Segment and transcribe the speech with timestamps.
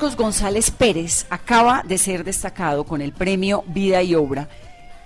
[0.00, 4.48] Marcos González Pérez acaba de ser destacado con el premio Vida y Obra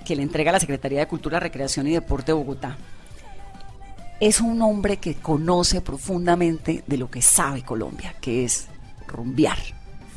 [0.07, 2.77] que le entrega la Secretaría de Cultura, Recreación y Deporte de Bogotá.
[4.21, 8.69] Es un hombre que conoce profundamente de lo que sabe Colombia, que es
[9.09, 9.59] rumbear,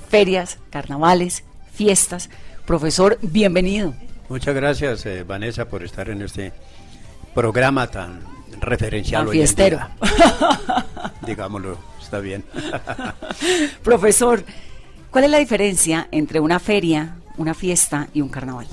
[0.10, 2.30] ferias, carnavales, fiestas.
[2.68, 3.96] Profesor, bienvenido.
[4.30, 6.54] Muchas gracias, eh, Vanessa, por estar en este
[7.34, 8.20] programa tan
[8.62, 9.90] referencial Tan hoy en día.
[11.26, 12.46] Digámoslo, está bien.
[13.84, 14.44] Profesor,
[15.18, 18.68] ¿cuál es la diferencia entre una feria, una fiesta y un carnaval?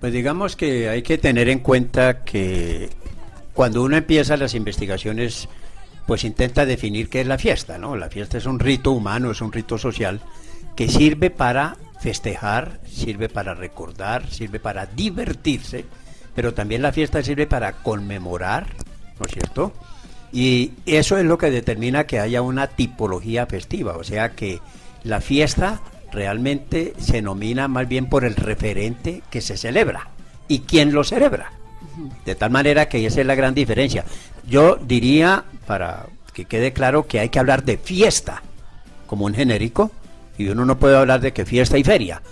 [0.00, 2.88] Pues digamos que hay que tener en cuenta que
[3.52, 5.50] cuando uno empieza las investigaciones,
[6.06, 7.96] pues intenta definir qué es la fiesta, ¿no?
[7.96, 10.22] La fiesta es un rito humano, es un rito social
[10.74, 15.84] que sirve para festejar, sirve para recordar, sirve para divertirse,
[16.34, 18.68] pero también la fiesta sirve para conmemorar,
[19.20, 19.74] ¿no es cierto?
[20.32, 24.62] Y eso es lo que determina que haya una tipología festiva, o sea que
[25.04, 25.80] la fiesta
[26.12, 30.08] realmente se nomina más bien por el referente que se celebra
[30.48, 31.52] y quién lo celebra.
[32.24, 34.04] De tal manera que esa es la gran diferencia.
[34.46, 38.42] Yo diría, para que quede claro, que hay que hablar de fiesta
[39.06, 39.90] como un genérico
[40.38, 42.22] y uno no puede hablar de que fiesta y feria.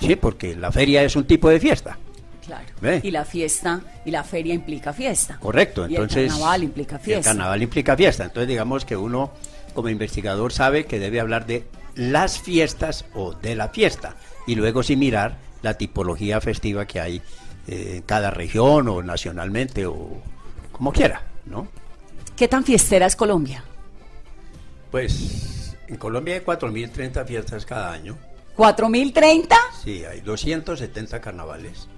[0.00, 1.98] Sí, porque la feria es un tipo de fiesta.
[2.44, 3.00] Claro.
[3.02, 5.36] Y la fiesta y la feria implica fiesta.
[5.40, 6.24] Correcto, Y entonces...
[6.24, 7.30] el carnaval implica y fiesta.
[7.30, 8.24] El carnaval implica fiesta.
[8.24, 9.32] Entonces digamos que uno
[9.74, 11.66] como investigador sabe que debe hablar de
[11.96, 17.22] las fiestas o de la fiesta y luego sí mirar la tipología festiva que hay
[17.66, 20.22] eh, en cada región o nacionalmente o
[20.70, 21.68] como quiera, ¿no?
[22.36, 23.64] ¿Qué tan fiestera es Colombia?
[24.90, 28.16] Pues en Colombia hay 4.030 fiestas cada año.
[28.56, 29.54] ¿4030?
[29.82, 31.88] Sí, hay 270 carnavales.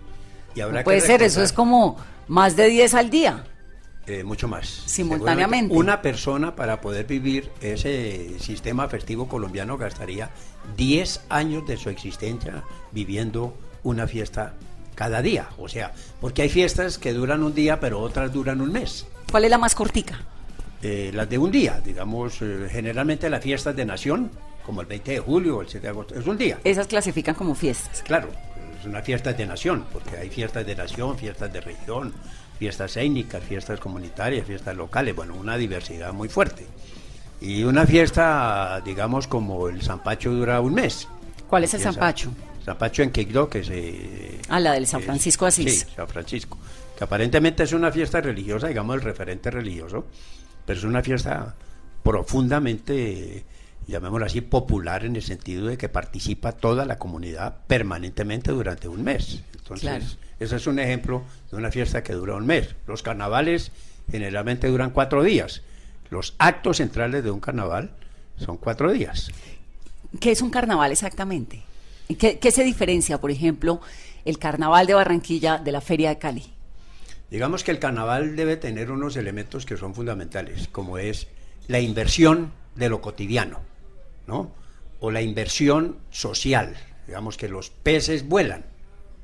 [0.55, 1.97] Y habrá No puede que ser, eso es como
[2.29, 3.45] más de 10 al día.
[4.09, 4.67] Eh, mucho más.
[4.87, 5.75] Simultáneamente.
[5.75, 10.31] Una persona para poder vivir ese sistema festivo colombiano gastaría
[10.79, 14.55] 10 años de su existencia viviendo una fiesta
[14.95, 15.51] cada día.
[15.59, 15.93] O sea,
[16.23, 19.07] porque hay fiestas que duran un día, pero otras duran un mes.
[19.31, 20.19] ¿Cuál es la más cortica?
[20.83, 24.31] Eh, las de un día, digamos, eh, generalmente las fiestas de nación,
[24.65, 26.59] como el 20 de julio o el 7 de agosto, es un día.
[26.65, 28.03] Esas clasifican como fiestas.
[28.05, 28.31] Claro,
[28.81, 32.15] es una fiesta de nación, porque hay fiestas de nación, fiestas de región,
[32.59, 36.67] fiestas étnicas, fiestas comunitarias, fiestas locales, bueno, una diversidad muy fuerte.
[37.41, 41.07] Y una fiesta, digamos, como el Zampacho dura un mes.
[41.47, 42.33] ¿Cuál es el zampacho?
[42.65, 44.41] Zampacho en Quibdó, que se...
[44.49, 45.81] Ah, la del San Francisco de Asís.
[45.81, 46.59] Sí, San Francisco.
[46.97, 50.07] Que aparentemente es una fiesta religiosa, digamos, el referente religioso,
[50.67, 51.55] pero es una fiesta
[52.03, 53.45] profundamente,
[53.87, 59.05] llamémoslo así, popular en el sentido de que participa toda la comunidad permanentemente durante un
[59.05, 59.43] mes.
[59.57, 60.05] Entonces, Claro.
[60.41, 62.75] Ese es un ejemplo de una fiesta que dura un mes.
[62.87, 63.73] Los carnavales
[64.11, 65.63] generalmente duran cuatro días.
[66.11, 67.91] Los actos centrales de un carnaval
[68.37, 69.31] son cuatro días.
[70.21, 71.63] ¿Qué es un carnaval exactamente?
[72.09, 73.81] ¿Y ¿Qué, qué se diferencia, por ejemplo,
[74.25, 76.47] el carnaval de Barranquilla de la Feria de Cali?
[77.31, 81.27] Digamos que el carnaval debe tener unos elementos que son fundamentales, como es
[81.67, 83.61] la inversión de lo cotidiano,
[84.27, 84.53] ¿no?
[85.01, 86.75] O la inversión social,
[87.07, 88.65] digamos que los peces vuelan,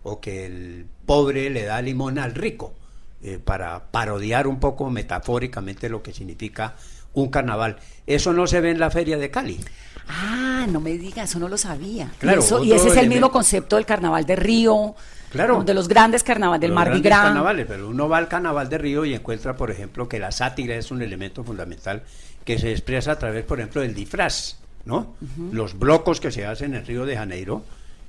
[0.03, 2.75] o que el pobre le da limón al rico,
[3.23, 6.75] eh, para parodiar un poco metafóricamente lo que significa
[7.15, 7.77] un carnaval.
[8.07, 9.61] Eso no se ve en la feria de Cali.
[10.09, 12.11] Ah, no me digas, eso no lo sabía.
[12.19, 14.95] Claro, y, eso- y ese es el mismo concepto del carnaval de Río,
[15.31, 15.65] Claro.
[15.65, 17.23] de los grandes carnavales, del Mardi Gras.
[17.23, 20.75] carnavales, pero uno va al carnaval de Río y encuentra, por ejemplo, que la sátira
[20.77, 22.03] es un elemento fundamental
[22.45, 24.59] que se expresa a través, por ejemplo, del disfraz.
[24.85, 25.15] ¿no?
[25.51, 27.63] Los blocos que se hacen en Río de Janeiro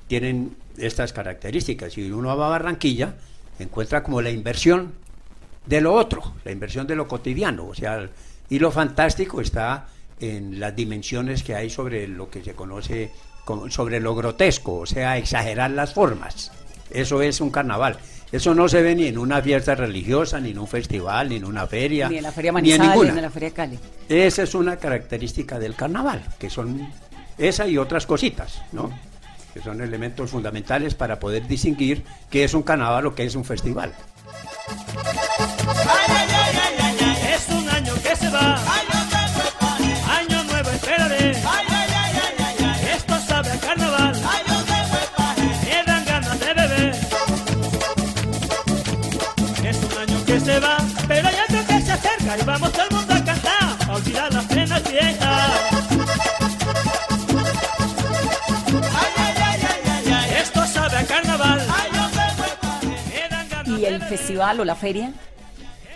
[0.08, 1.94] tienen estas características.
[1.94, 3.16] Si uno va a Barranquilla,
[3.60, 4.94] encuentra como la inversión
[5.66, 7.68] de lo otro, la inversión de lo cotidiano.
[7.68, 8.10] O sea,
[8.50, 9.88] y lo fantástico está
[10.20, 13.12] en las dimensiones que hay sobre lo que se conoce
[13.44, 16.52] como, sobre lo grotesco, o sea, exagerar las formas.
[16.90, 17.98] Eso es un carnaval.
[18.32, 21.46] Eso no se ve ni en una fiesta religiosa, ni en un festival, ni en
[21.46, 22.10] una feria.
[22.10, 23.12] Ni en la Feria ni en Manizales, ninguna.
[23.12, 23.80] ni en la Feria Cali.
[24.10, 26.90] Esa es una característica del carnaval, que son
[27.38, 28.92] esa y otras cositas, ¿no?
[29.56, 33.46] Que son elementos fundamentales para poder distinguir qué es un carnaval o qué es un
[33.46, 33.94] festival.
[37.34, 38.60] Es un año que se va.
[40.20, 41.32] Año nuevo esperaré.
[42.98, 44.22] Esto sabe a carnaval.
[45.64, 46.96] Me dan ganas de beber.
[49.64, 50.78] Es un año que se va,
[51.08, 53.78] pero hay otro que se acerca y vamos todo el mundo a cantar.
[53.88, 55.25] A olvidar las penas viejas.
[63.66, 65.14] ¿Y el festival o la feria?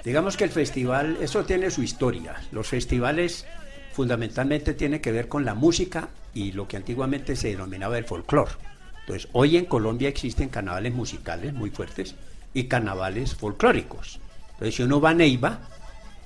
[0.04, 2.36] Digamos que el festival, eso tiene su historia.
[2.52, 3.46] Los festivales
[3.94, 8.52] fundamentalmente tienen que ver con la música y lo que antiguamente se denominaba el folclore.
[9.02, 12.16] Entonces, hoy en Colombia existen carnavales musicales muy fuertes
[12.54, 14.20] y carnavales folclóricos.
[14.54, 15.60] Entonces, si uno va a Neiva,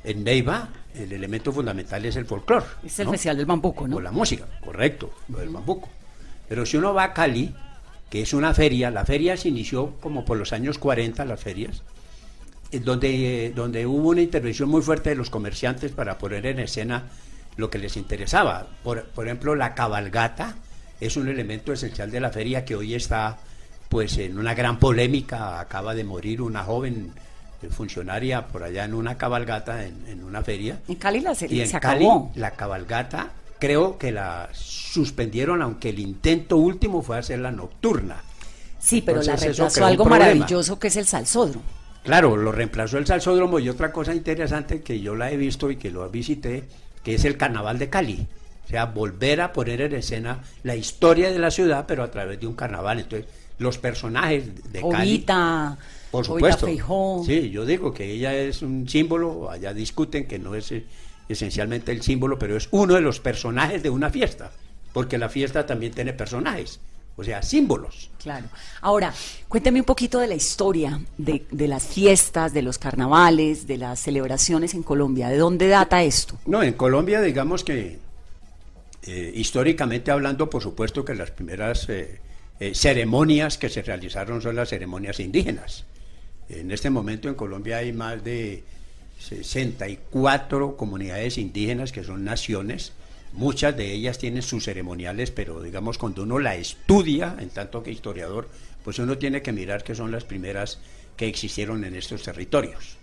[0.03, 2.65] en Neiva el elemento fundamental es el folclore.
[2.83, 3.11] Es el ¿no?
[3.11, 3.97] Festival del Bambuco, ¿no?
[3.97, 5.89] O la música, correcto, lo del bambuco.
[6.47, 7.53] Pero si uno va a Cali,
[8.13, 11.81] que es una feria, la feria se inició como por los años 40, las ferias,
[12.83, 17.05] donde, donde hubo una intervención muy fuerte de los comerciantes para poner en escena
[17.57, 18.67] lo que les interesaba.
[18.83, 20.57] Por, por ejemplo, la cabalgata
[21.01, 23.39] es un elemento esencial de la feria que hoy está
[23.89, 25.59] pues en una gran polémica.
[25.59, 27.13] Acaba de morir una joven
[27.63, 30.77] eh, funcionaria por allá en una cabalgata, en, en una feria.
[30.87, 32.31] En Cali la se, Y en se Cali, acabó.
[32.35, 33.31] la cabalgata,
[33.63, 38.21] creo que la suspendieron, aunque el intento último fue hacerla nocturna.
[38.77, 41.63] Sí, pero la Entonces, reemplazó algo maravilloso que es el salsódromo.
[42.03, 45.77] Claro, lo reemplazó el salsódromo y otra cosa interesante que yo la he visto y
[45.77, 46.65] que lo visité,
[47.03, 48.27] que es el carnaval de Cali.
[48.65, 52.41] O sea, volver a poner en escena la historia de la ciudad, pero a través
[52.41, 52.99] de un carnaval.
[52.99, 53.29] Entonces,
[53.59, 54.91] los personajes de Cali.
[54.91, 55.77] Jovita,
[56.11, 56.67] Por supuesto.
[57.25, 60.83] Sí, yo digo que ella es un símbolo, allá discuten que no es eh,
[61.29, 64.51] esencialmente el símbolo, pero es uno de los personajes de una fiesta,
[64.93, 66.79] porque la fiesta también tiene personajes,
[67.15, 68.09] o sea, símbolos.
[68.21, 68.47] Claro.
[68.81, 69.13] Ahora,
[69.47, 73.99] cuénteme un poquito de la historia de, de las fiestas, de los carnavales, de las
[73.99, 75.29] celebraciones en Colombia.
[75.29, 76.39] ¿De dónde data esto?
[76.45, 77.99] No, en Colombia digamos que
[79.05, 82.21] eh, históricamente hablando, por supuesto que las primeras eh,
[82.59, 85.83] eh, ceremonias que se realizaron son las ceremonias indígenas.
[86.47, 88.63] En este momento en Colombia hay más de
[89.23, 92.91] 64 comunidades indígenas que son naciones.
[93.31, 97.91] Muchas de ellas tienen sus ceremoniales, pero digamos cuando uno la estudia, en tanto que
[97.91, 98.49] historiador,
[98.83, 100.79] pues uno tiene que mirar que son las primeras
[101.15, 102.97] que existieron en estos territorios.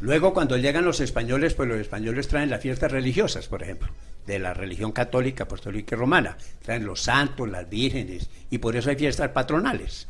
[0.00, 3.88] Luego, cuando llegan los españoles, pues los españoles traen las fiestas religiosas, por ejemplo,
[4.26, 6.36] de la religión católica, apostólica y romana.
[6.60, 10.08] Traen los santos, las vírgenes, y por eso hay fiestas patronales.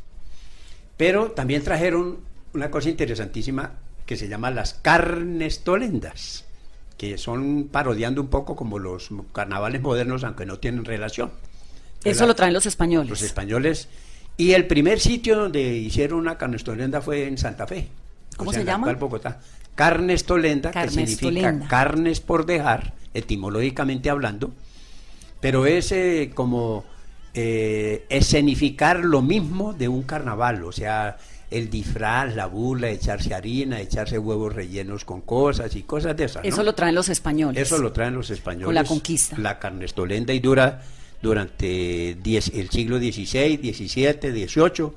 [0.96, 2.20] Pero también trajeron
[2.52, 3.74] una cosa interesantísima
[4.06, 6.44] que se llama las carnestolendas,
[6.96, 11.30] que son parodiando un poco como los carnavales modernos, aunque no tienen relación.
[12.04, 13.10] Eso La- lo traen los españoles.
[13.10, 13.88] los españoles.
[14.36, 17.88] Y el primer sitio donde hicieron una carnestolenda fue en Santa Fe.
[18.36, 19.40] ¿Cómo o sea, se en Bogotá.
[19.74, 24.52] Carnestolenda, que significa carnes por dejar, etimológicamente hablando,
[25.40, 26.84] pero es eh, como
[27.34, 31.18] eh, escenificar lo mismo de un carnaval, o sea,
[31.50, 36.42] el disfraz, la burla, echarse harina, echarse huevos rellenos con cosas y cosas de esas.
[36.42, 36.48] ¿no?
[36.48, 37.62] Eso lo traen los españoles.
[37.62, 38.66] Eso lo traen los españoles.
[38.66, 39.36] Con la conquista.
[39.38, 40.82] La carnestolenda y dura
[41.30, 44.90] durante diez- el siglo XVI, XVII, XVIII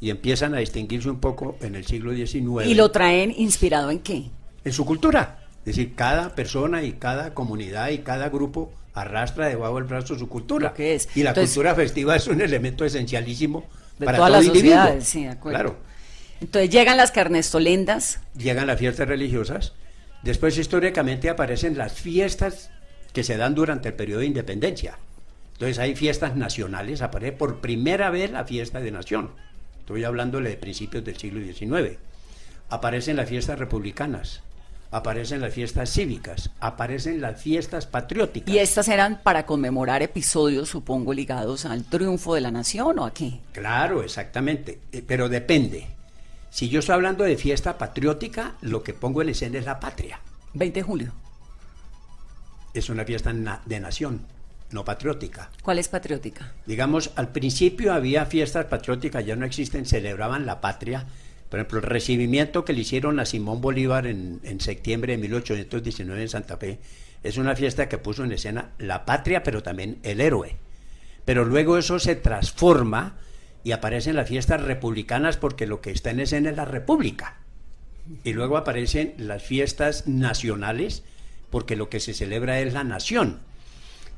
[0.00, 2.66] y empiezan a distinguirse un poco en el siglo XIX.
[2.66, 4.24] ¿Y lo traen inspirado en qué?
[4.64, 5.40] En su cultura.
[5.64, 10.28] Es decir, cada persona y cada comunidad y cada grupo arrastra debajo del brazo su
[10.28, 10.72] cultura.
[10.74, 11.08] Que es.
[11.14, 13.64] Y la Entonces- cultura festiva es un elemento esencialísimo
[13.98, 15.00] De para todas todo las individuo.
[15.00, 15.58] sí, de acuerdo.
[15.58, 15.76] Claro.
[16.40, 18.20] Entonces llegan las carnestolendas.
[18.36, 19.72] llegan las fiestas religiosas,
[20.22, 22.70] después históricamente aparecen las fiestas
[23.12, 24.98] que se dan durante el periodo de independencia.
[25.54, 29.30] Entonces hay fiestas nacionales, aparece por primera vez la fiesta de nación.
[29.78, 31.96] Estoy hablándole de principios del siglo XIX.
[32.68, 34.42] Aparecen las fiestas republicanas,
[34.90, 38.52] aparecen las fiestas cívicas, aparecen las fiestas patrióticas.
[38.54, 43.14] Y estas eran para conmemorar episodios, supongo, ligados al triunfo de la nación o a
[43.14, 43.40] qué.
[43.52, 45.86] Claro, exactamente, Eh, pero depende.
[46.56, 50.20] Si yo estoy hablando de fiesta patriótica, lo que pongo en escena es la patria.
[50.54, 51.12] 20 de julio.
[52.72, 54.22] es una fiesta na- de nación.
[54.70, 55.50] no patriótica.
[55.62, 56.54] ¿Cuál es patriótica?
[56.64, 61.04] Digamos, al principio había fiestas patrióticas, ya no existen, celebraban la patria.
[61.50, 66.22] Por ejemplo, el recibimiento que le hicieron a Simón Bolívar en, en septiembre de 1819
[66.22, 66.78] en Santa Fe
[67.22, 70.56] es una fiesta que puso en escena la patria, pero también el héroe.
[71.26, 73.18] Pero luego eso se transforma
[73.66, 77.38] y aparecen las fiestas republicanas porque lo que está en escena es la república.
[78.22, 81.02] Y luego aparecen las fiestas nacionales
[81.50, 83.40] porque lo que se celebra es la nación.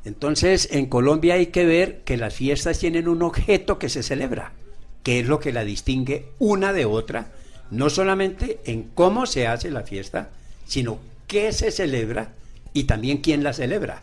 [0.05, 4.53] Entonces, en Colombia hay que ver que las fiestas tienen un objeto que se celebra,
[5.03, 7.33] que es lo que la distingue una de otra,
[7.71, 10.29] no solamente en cómo se hace la fiesta,
[10.67, 12.33] sino qué se celebra
[12.75, 14.03] y también quién la celebra.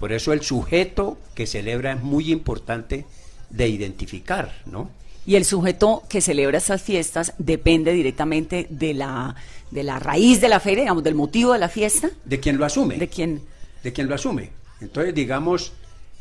[0.00, 3.06] Por eso el sujeto que celebra es muy importante
[3.54, 4.90] de identificar, ¿no?
[5.26, 9.34] Y el sujeto que celebra estas fiestas depende directamente de la,
[9.70, 12.10] de la raíz de la feria, digamos, del motivo de la fiesta.
[12.24, 12.96] De quien lo asume.
[12.96, 13.40] De quien...
[13.82, 14.50] De quien lo asume.
[14.80, 15.72] Entonces, digamos,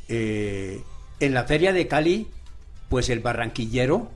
[0.08, 0.82] eh,
[1.20, 2.28] en la feria de Cali,
[2.88, 4.10] pues el barranquillero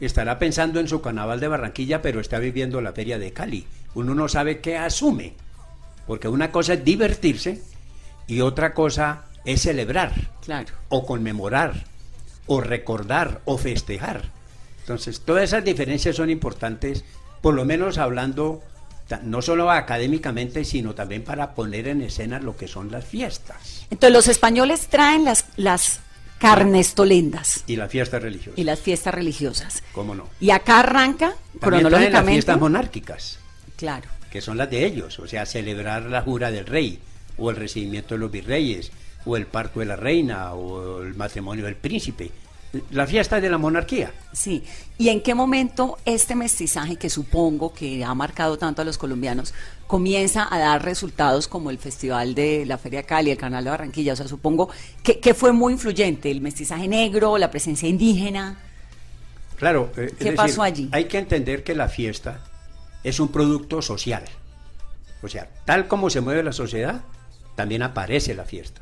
[0.00, 3.66] estará pensando en su carnaval de Barranquilla, pero está viviendo la feria de Cali.
[3.94, 5.34] Uno no sabe qué asume,
[6.06, 7.60] porque una cosa es divertirse
[8.26, 10.12] y otra cosa es celebrar,
[10.44, 10.68] Claro.
[10.88, 11.84] o conmemorar,
[12.52, 14.24] o recordar, o festejar.
[14.80, 17.04] Entonces, todas esas diferencias son importantes,
[17.40, 18.60] por lo menos hablando
[19.22, 24.12] no solo académicamente, sino también para poner en escena lo que son las fiestas Entonces
[24.12, 26.00] los españoles traen las, las
[26.38, 28.58] carnestolendas y las fiestas religiosas.
[28.58, 29.82] y las fiestas religiosas.
[29.92, 30.28] ¿Cómo no?
[30.40, 32.32] Y acá arranca También traen las cronológicamente.
[32.32, 33.38] fiestas monárquicas,
[33.76, 34.08] Claro.
[34.30, 36.98] que son las de ellos, o sea, celebrar la jura del rey,
[37.38, 38.92] o el recibimiento de los virreyes,
[39.24, 42.30] o el parto de la reina, o el matrimonio del príncipe.
[42.92, 44.12] La fiesta de la monarquía.
[44.32, 44.62] Sí.
[44.96, 49.52] ¿Y en qué momento este mestizaje, que supongo que ha marcado tanto a los colombianos,
[49.88, 54.12] comienza a dar resultados como el Festival de la Feria Cali, el Canal de Barranquilla?
[54.12, 54.70] O sea, supongo
[55.02, 58.56] que, que fue muy influyente el mestizaje negro, la presencia indígena.
[59.56, 59.90] Claro.
[59.96, 60.88] eh, ¿Qué decir, pasó allí?
[60.92, 62.44] Hay que entender que la fiesta
[63.02, 64.22] es un producto social.
[65.22, 67.02] O sea, tal como se mueve la sociedad,
[67.56, 68.80] también aparece la fiesta.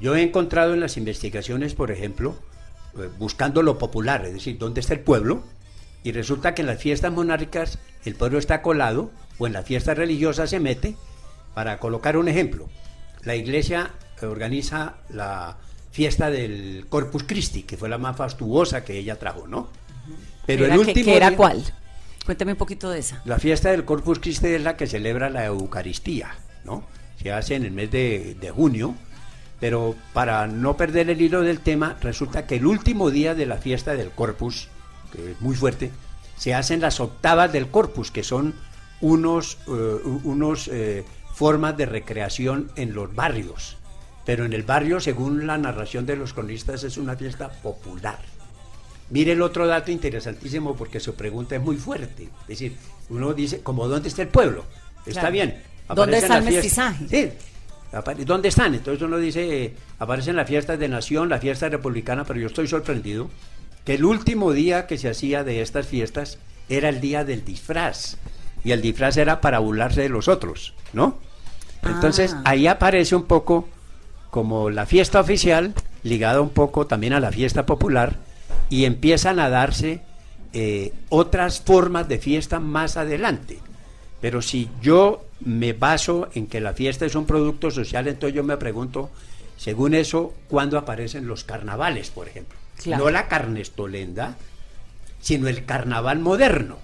[0.00, 2.34] Yo he encontrado en las investigaciones, por ejemplo,
[2.98, 5.42] eh, buscando lo popular, es decir, dónde está el pueblo,
[6.02, 9.96] y resulta que en las fiestas monárquicas el pueblo está colado, o en las fiestas
[9.98, 10.96] religiosas se mete,
[11.54, 12.68] para colocar un ejemplo.
[13.24, 13.90] La iglesia
[14.22, 15.56] organiza la
[15.90, 19.68] fiesta del Corpus Christi, que fue la más fastuosa que ella trajo, ¿no?
[20.46, 21.62] Pero ¿Era el que- último que era día- cuál?
[22.24, 23.20] Cuéntame un poquito de esa.
[23.24, 26.30] la fiesta del Corpus Christi es la que celebra la Eucaristía,
[26.64, 26.84] ¿no?
[27.20, 28.94] Se hace en el mes de, de junio,
[29.60, 33.58] pero para no perder el hilo del tema, resulta que el último día de la
[33.58, 34.68] fiesta del Corpus,
[35.12, 35.90] que es muy fuerte,
[36.36, 38.54] se hacen las octavas del Corpus, que son
[39.02, 39.70] unos, eh,
[40.24, 43.76] unos eh, formas de recreación en los barrios.
[44.24, 48.18] Pero en el barrio, según la narración de los cronistas, es una fiesta popular.
[49.10, 52.24] Mire el otro dato interesantísimo porque su pregunta es muy fuerte.
[52.42, 52.76] Es decir,
[53.08, 54.64] uno dice, como dónde está el pueblo?
[55.04, 55.32] Está Claro.
[55.32, 55.62] bien.
[55.94, 57.08] ¿Dónde está el mestizaje?
[57.08, 57.32] Sí.
[58.24, 58.74] ¿Dónde están?
[58.74, 62.68] Entonces uno dice, eh, aparecen las fiestas de nación, la fiesta republicana, pero yo estoy
[62.68, 63.28] sorprendido
[63.84, 68.16] que el último día que se hacía de estas fiestas era el día del disfraz.
[68.62, 71.18] Y el disfraz era para burlarse de los otros, ¿no?
[71.82, 72.42] Entonces Ah.
[72.44, 73.68] ahí aparece un poco
[74.30, 78.16] como la fiesta oficial, ligada un poco también a la fiesta popular,
[78.68, 80.02] y empiezan a darse
[80.52, 83.58] eh, otras formas de fiesta más adelante.
[84.20, 88.44] Pero si yo me baso en que la fiesta es un producto social, entonces yo
[88.44, 89.10] me pregunto,
[89.56, 92.58] según eso, ¿cuándo aparecen los carnavales, por ejemplo?
[92.82, 93.04] Claro.
[93.04, 94.36] No la carnestolenda,
[95.20, 96.78] sino el carnaval moderno.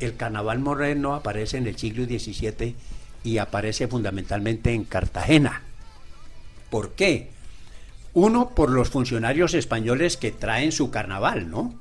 [0.00, 2.74] El carnaval moderno aparece en el siglo XVII
[3.22, 5.62] y aparece fundamentalmente en Cartagena.
[6.68, 7.30] ¿Por qué?
[8.12, 11.74] Uno, por los funcionarios españoles que traen su carnaval, ¿no?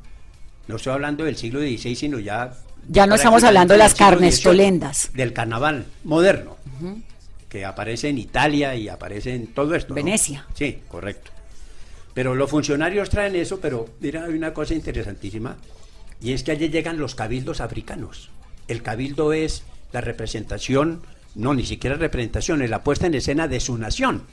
[0.68, 2.54] No estoy hablando del siglo XVI, sino ya...
[2.88, 5.04] Ya no estamos hablando de las carnestolendas.
[5.04, 6.58] XVIII, Del carnaval moderno,
[7.50, 9.90] que aparece en Italia y aparece en todo esto.
[9.90, 9.96] ¿no?
[9.96, 10.46] Venecia.
[10.54, 11.32] Sí, correcto.
[12.14, 15.58] Pero los funcionarios traen eso, pero mira, hay una cosa interesantísima,
[16.22, 18.30] y es que allí llegan los cabildos africanos.
[18.68, 21.02] El cabildo es la representación,
[21.36, 24.24] no, ni siquiera representación, es la puesta en escena de su nación,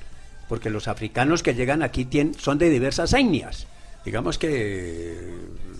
[0.49, 3.67] porque los africanos que llegan aquí tienen, son de diversas etnias.
[4.05, 5.17] Digamos que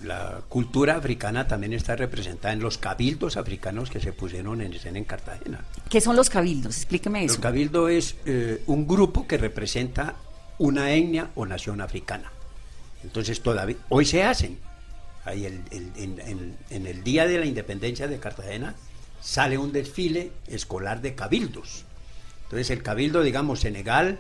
[0.03, 4.99] la cultura africana también está representada en los cabildos africanos que se pusieron en escena
[4.99, 5.65] en Cartagena.
[5.89, 6.77] ¿Qué son los cabildos?
[6.77, 7.41] Explíqueme El eso.
[7.41, 10.15] cabildo es eh, un grupo que representa
[10.59, 12.31] una etnia o nación africana.
[13.05, 14.59] Entonces todavía hoy se hacen.
[15.25, 18.75] Ahí el- el- en, en- en el día de la independencia de Cartagena
[19.21, 21.85] sale un desfile escolar de cabildos.
[22.45, 24.19] Entonces el cabildo, digamos, Senegal,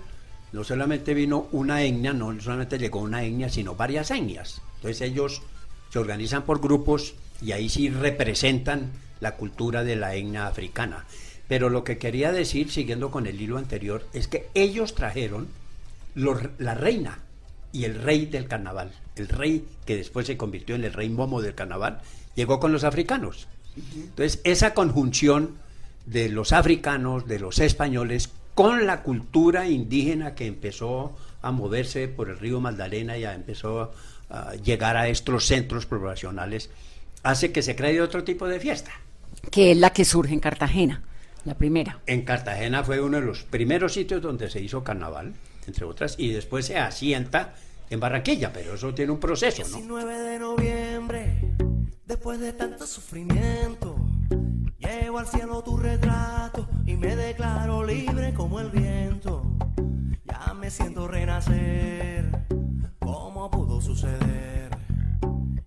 [0.52, 4.60] no solamente vino una etnia, no solamente llegó una etnia, sino varias etnias.
[4.76, 5.42] Entonces ellos
[5.90, 11.04] se organizan por grupos y ahí sí representan la cultura de la etnia africana.
[11.48, 15.48] Pero lo que quería decir, siguiendo con el hilo anterior, es que ellos trajeron
[16.14, 17.18] los- la reina
[17.72, 18.92] y el rey del carnaval.
[19.16, 22.00] El rey que después se convirtió en el rey momo del carnaval,
[22.36, 23.48] llegó con los africanos.
[23.94, 25.56] Entonces, esa conjunción
[26.06, 32.28] de los africanos, de los españoles, con la cultura indígena que empezó a moverse por
[32.28, 33.92] el río Magdalena y empezó
[34.30, 36.70] a llegar a estos centros poblacionales,
[37.22, 38.92] hace que se cree otro tipo de fiesta.
[39.50, 41.02] que es la que surge en Cartagena,
[41.44, 42.00] la primera.
[42.06, 45.32] En Cartagena fue uno de los primeros sitios donde se hizo carnaval,
[45.66, 47.54] entre otras, y después se asienta
[47.88, 49.76] en Barranquilla, pero eso tiene un proceso, ¿no?
[49.76, 51.40] 19 de noviembre,
[52.06, 53.96] después de tanto sufrimiento,
[54.78, 59.42] llevo al cielo tu retrato y me declaro libre como el viento.
[60.24, 62.59] Ya me siento renacer, ¿cómo
[63.80, 64.70] suceder?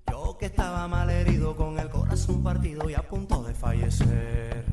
[0.09, 4.65] Yo que estaba mal herido con el corazón partido y a punto de fallecer.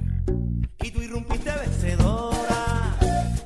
[0.83, 2.97] Y tú irrumpiste vencedora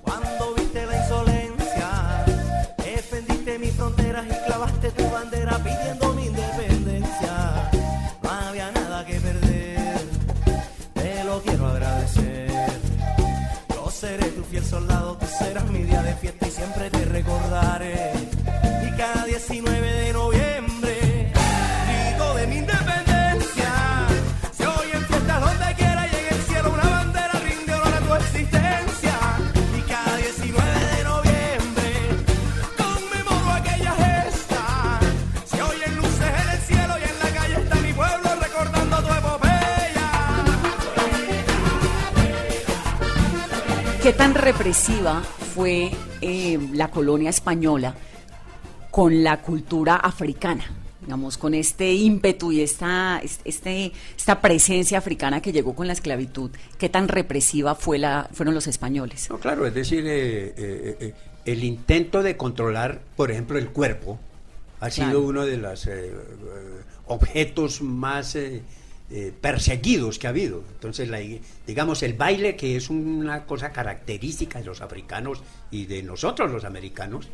[0.02, 2.24] cuando viste la insolencia.
[2.78, 7.70] Defendiste mis fronteras y clavaste tu bandera pidiendo mi independencia.
[8.22, 9.98] No había nada que perder,
[10.94, 12.50] te lo quiero agradecer.
[13.68, 18.13] Yo seré tu fiel soldado, tú serás mi día de fiesta y siempre te recordaré.
[44.24, 45.20] Tan represiva
[45.54, 45.90] fue
[46.22, 47.94] eh, la colonia española
[48.90, 50.64] con la cultura africana?
[51.02, 56.50] Digamos, con este ímpetu y esta, este, esta presencia africana que llegó con la esclavitud,
[56.78, 59.28] ¿qué tan represiva fue la, fueron los españoles?
[59.28, 64.18] No, claro, es decir, eh, eh, eh, el intento de controlar, por ejemplo, el cuerpo
[64.80, 65.10] ha Claro.
[65.10, 65.86] sido uno de los
[67.08, 68.38] objetos más
[69.16, 70.64] eh, perseguidos que ha habido.
[70.72, 75.86] Entonces, la ig- digamos, el baile, que es una cosa característica de los africanos y
[75.86, 77.28] de nosotros los americanos,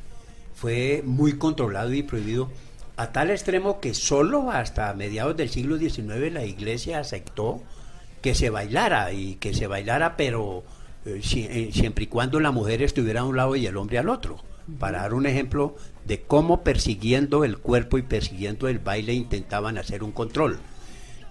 [0.54, 2.50] fue muy controlado y prohibido
[2.96, 7.62] a tal extremo que solo hasta mediados del siglo XIX la iglesia aceptó
[8.20, 10.62] que se bailara y que se bailara, pero
[11.06, 14.10] eh, eh, siempre y cuando la mujer estuviera a un lado y el hombre al
[14.10, 14.36] otro.
[14.78, 20.02] Para dar un ejemplo de cómo persiguiendo el cuerpo y persiguiendo el baile intentaban hacer
[20.02, 20.58] un control.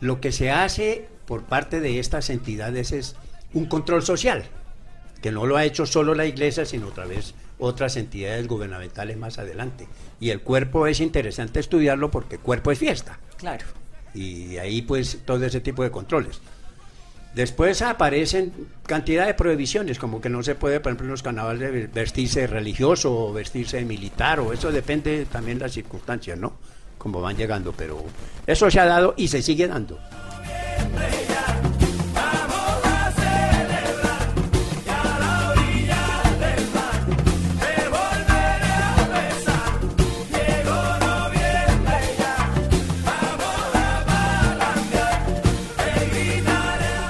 [0.01, 3.15] Lo que se hace por parte de estas entidades es
[3.53, 4.45] un control social,
[5.21, 9.37] que no lo ha hecho solo la iglesia, sino otra vez otras entidades gubernamentales más
[9.37, 9.87] adelante.
[10.19, 13.65] Y el cuerpo es interesante estudiarlo porque cuerpo es fiesta Claro.
[14.13, 16.39] y ahí pues todo ese tipo de controles.
[17.35, 18.51] Después aparecen
[18.87, 23.15] cantidad de prohibiciones, como que no se puede, por ejemplo, en los carnavales vestirse religioso
[23.15, 26.53] o vestirse militar, o eso depende también de las circunstancias, ¿no?
[26.99, 28.03] Como van llegando, pero
[28.45, 29.97] eso se ha dado y se sigue dando.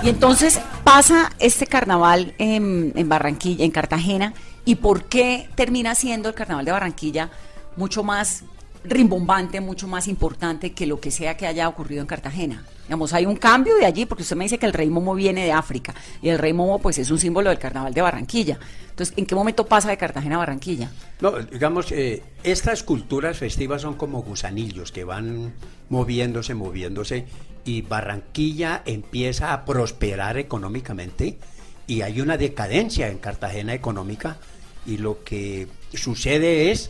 [0.01, 4.33] Y entonces pasa este carnaval en, en Barranquilla, en Cartagena,
[4.65, 7.29] ¿y por qué termina siendo el carnaval de Barranquilla
[7.75, 8.43] mucho más
[8.83, 12.65] rimbombante, mucho más importante que lo que sea que haya ocurrido en Cartagena?
[12.83, 15.45] Digamos, hay un cambio de allí, porque usted me dice que el rey Momo viene
[15.45, 18.57] de África, y el rey Momo pues es un símbolo del carnaval de Barranquilla.
[18.89, 20.91] Entonces, ¿en qué momento pasa de Cartagena a Barranquilla?
[21.21, 25.53] No, digamos, eh, estas culturas festivas son como gusanillos que van
[25.89, 27.25] moviéndose, moviéndose,
[27.63, 31.37] y Barranquilla empieza a prosperar económicamente,
[31.85, 34.37] y hay una decadencia en Cartagena económica,
[34.85, 36.89] y lo que sucede es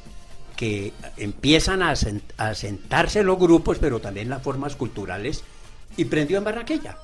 [0.60, 5.45] que empiezan a, asen- a sentarse los grupos, pero también las formas culturales,
[5.95, 6.98] y prendió en Barranquilla.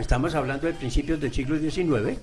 [0.00, 2.18] Estamos hablando de principios del siglo XIX,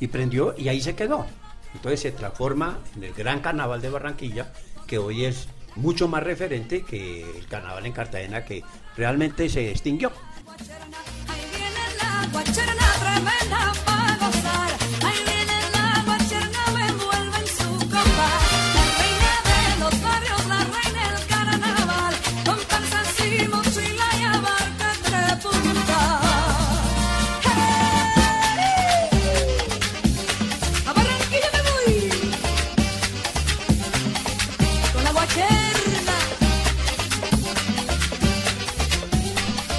[0.00, 1.26] y prendió, y ahí se quedó.
[1.74, 4.52] Entonces se transforma en el gran carnaval de Barranquilla,
[4.88, 8.64] que hoy es mucho más referente que el carnaval en Cartagena, que
[8.96, 10.10] realmente se extinguió.
[11.28, 13.72] Ahí viene la guacherna tremenda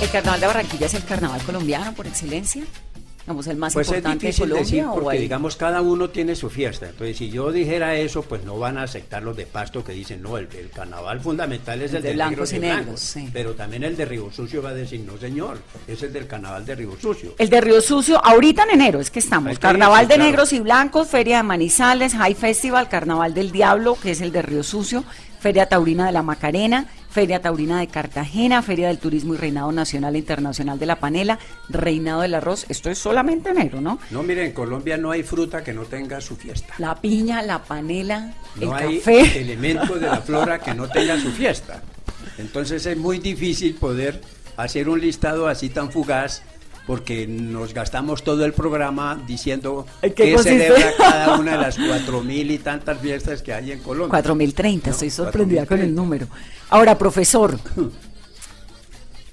[0.02, 2.64] ¿El carnaval de Barranquilla es el carnaval colombiano por excelencia?
[3.22, 4.64] Digamos, el más Pues es importante de Colombia.
[4.64, 6.88] decir ¿o porque digamos cada uno tiene su fiesta.
[6.88, 10.22] Entonces si yo dijera eso, pues no van a aceptar los de Pasto que dicen
[10.22, 13.00] no, el, el carnaval fundamental es El el, de de, blancos y negros, blancos.
[13.02, 13.30] sí.
[13.34, 16.66] Pero también el de Río Sucio va a decir no señor, es el del carnaval
[16.66, 17.36] de Río Sucio.
[17.38, 19.52] El de Río Sucio, ahorita en enero es que estamos.
[19.52, 20.30] Que Carnaval de claro.
[20.30, 24.42] Negros y Blancos, Feria de Manizales, High Festival, Carnaval del Diablo, que es el de
[24.42, 25.04] Río Sucio,
[25.40, 30.16] Feria Taurina de la Macarena, Feria Taurina de Cartagena, Feria del Turismo y Reinado Nacional
[30.16, 32.66] e Internacional de la Panela, Reinado del Arroz.
[32.70, 34.00] Esto es solamente enero, ¿no?
[34.12, 36.74] No, miren, en Colombia no hay fruta que no tenga su fiesta.
[36.78, 39.40] La piña, la panela, No el hay café.
[39.42, 41.82] elementos de la flora que no tenga su fiesta.
[42.38, 44.22] Entonces es muy difícil poder
[44.58, 46.44] hacer un listado así tan fugaz
[46.88, 50.68] porque nos gastamos todo el programa diciendo ¿En qué qué consiste?
[50.68, 54.10] celebra cada una de las cuatro mil y tantas fiestas que hay en Colombia.
[54.10, 56.02] 4030, No, estoy sorprendida con el 4030.
[56.02, 56.28] número.
[56.70, 57.60] Ahora, profesor,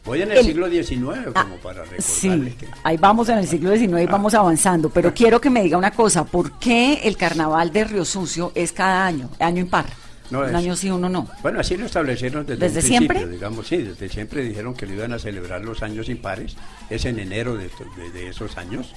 [0.05, 3.39] Voy en el, El- siglo XIX Ah, como para Sí, recordarles que ahí vamos en
[3.39, 7.01] el siglo XIX y vamos avanzando, pero quiero que me diga una cosa, ¿por qué
[7.05, 9.87] el carnaval de Río Sucio es cada año, año impar?
[10.31, 10.55] No Un es.
[10.55, 11.29] año sí, uno no.
[11.43, 13.09] Bueno, así lo establecieron desde, ¿Desde un siempre?
[13.19, 16.57] principio, digamos, sí, desde siempre dijeron que lo iban a celebrar los años impares,
[16.89, 18.95] es en enero de, estos- de- de esos años,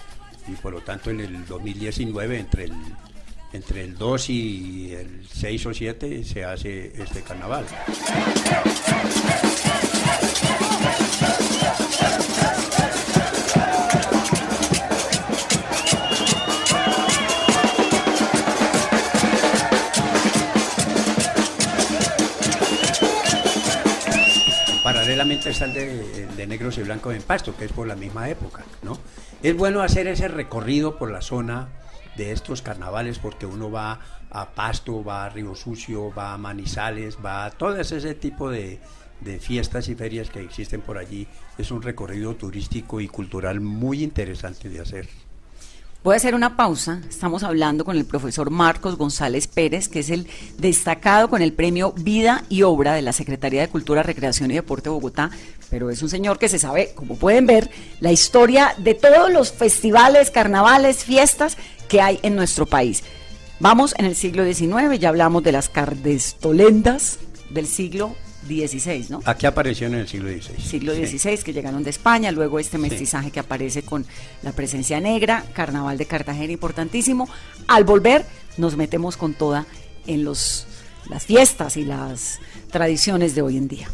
[0.48, 2.74] y por lo tanto en el 2019, entre el,
[3.52, 7.66] entre el 2 y el 6 o 7, se hace este carnaval.
[25.46, 28.98] El de negros y blancos en Pasto, que es por la misma época, ¿no?
[29.44, 31.70] Es bueno hacer ese recorrido por la zona
[32.16, 34.00] de estos carnavales porque uno va
[34.32, 38.80] a Pasto, va a Río Sucio, va a Manizales, va a todo ese tipo de,
[39.22, 41.28] de fiestas y ferias que existen por allí.
[41.58, 45.08] Es un recorrido turístico y cultural muy interesante de hacer.
[46.08, 47.02] Voy a hacer una pausa.
[47.10, 50.26] Estamos hablando con el profesor Marcos González Pérez, que es el
[50.58, 54.86] destacado con el premio Vida y Obra de la Secretaría de Cultura, Recreación y Deporte
[54.86, 55.32] de Bogotá.
[55.70, 59.52] Pero es un señor que se sabe, como pueden ver, la historia de todos los
[59.52, 61.58] festivales, carnavales, fiestas
[61.90, 63.04] que hay en nuestro país.
[63.60, 68.16] Vamos en el siglo XIX, ya hablamos de las cardestolendas del siglo
[68.56, 69.22] XVI, ¿no?
[69.26, 70.62] Aquí apareció en el siglo XVI.
[70.62, 71.18] siglo Sí.
[71.18, 74.06] XVI que llegaron de España, luego este mestizaje que aparece con
[74.44, 77.28] la presencia negra, Carnaval de Cartagena importantísimo.
[77.68, 78.26] Al volver
[78.58, 79.66] nos metemos con toda
[80.06, 80.68] en los
[81.10, 82.40] las fiestas y las
[82.72, 83.88] tradiciones de hoy en día.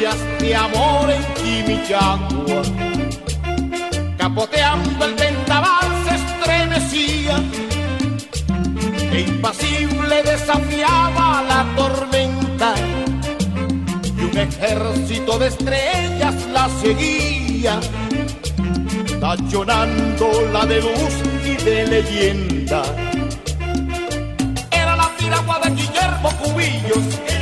[0.00, 2.62] Playas de amor en Quimichagua.
[4.16, 7.36] Capoteando el vendaval se estremecía
[9.12, 12.74] e impasible desafiaba la tormenta
[14.04, 17.80] y un ejército de estrellas la seguía,
[19.20, 22.82] tachonándola de luz y de leyenda.
[24.70, 27.39] Era la piragua de Guillermo Cubillos.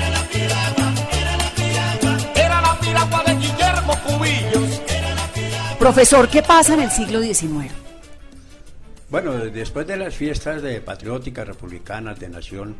[5.89, 7.73] Profesor, ¿qué pasa en el siglo XIX?
[9.09, 12.77] Bueno, después de las fiestas de patrióticas, republicanas, de nación,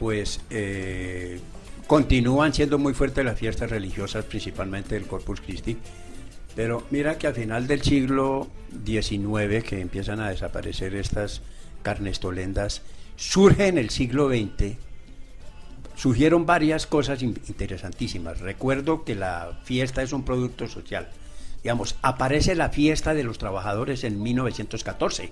[0.00, 1.38] pues eh,
[1.86, 5.76] continúan siendo muy fuertes las fiestas religiosas, principalmente del Corpus Christi.
[6.56, 8.48] Pero mira que al final del siglo
[8.84, 11.40] XIX, que empiezan a desaparecer estas
[11.84, 12.82] carnestolendas,
[13.14, 14.72] surge en el siglo XX,
[15.94, 18.40] surgieron varias cosas in- interesantísimas.
[18.40, 21.08] Recuerdo que la fiesta es un producto social.
[21.62, 25.30] Digamos, aparece la fiesta de los trabajadores en 1914,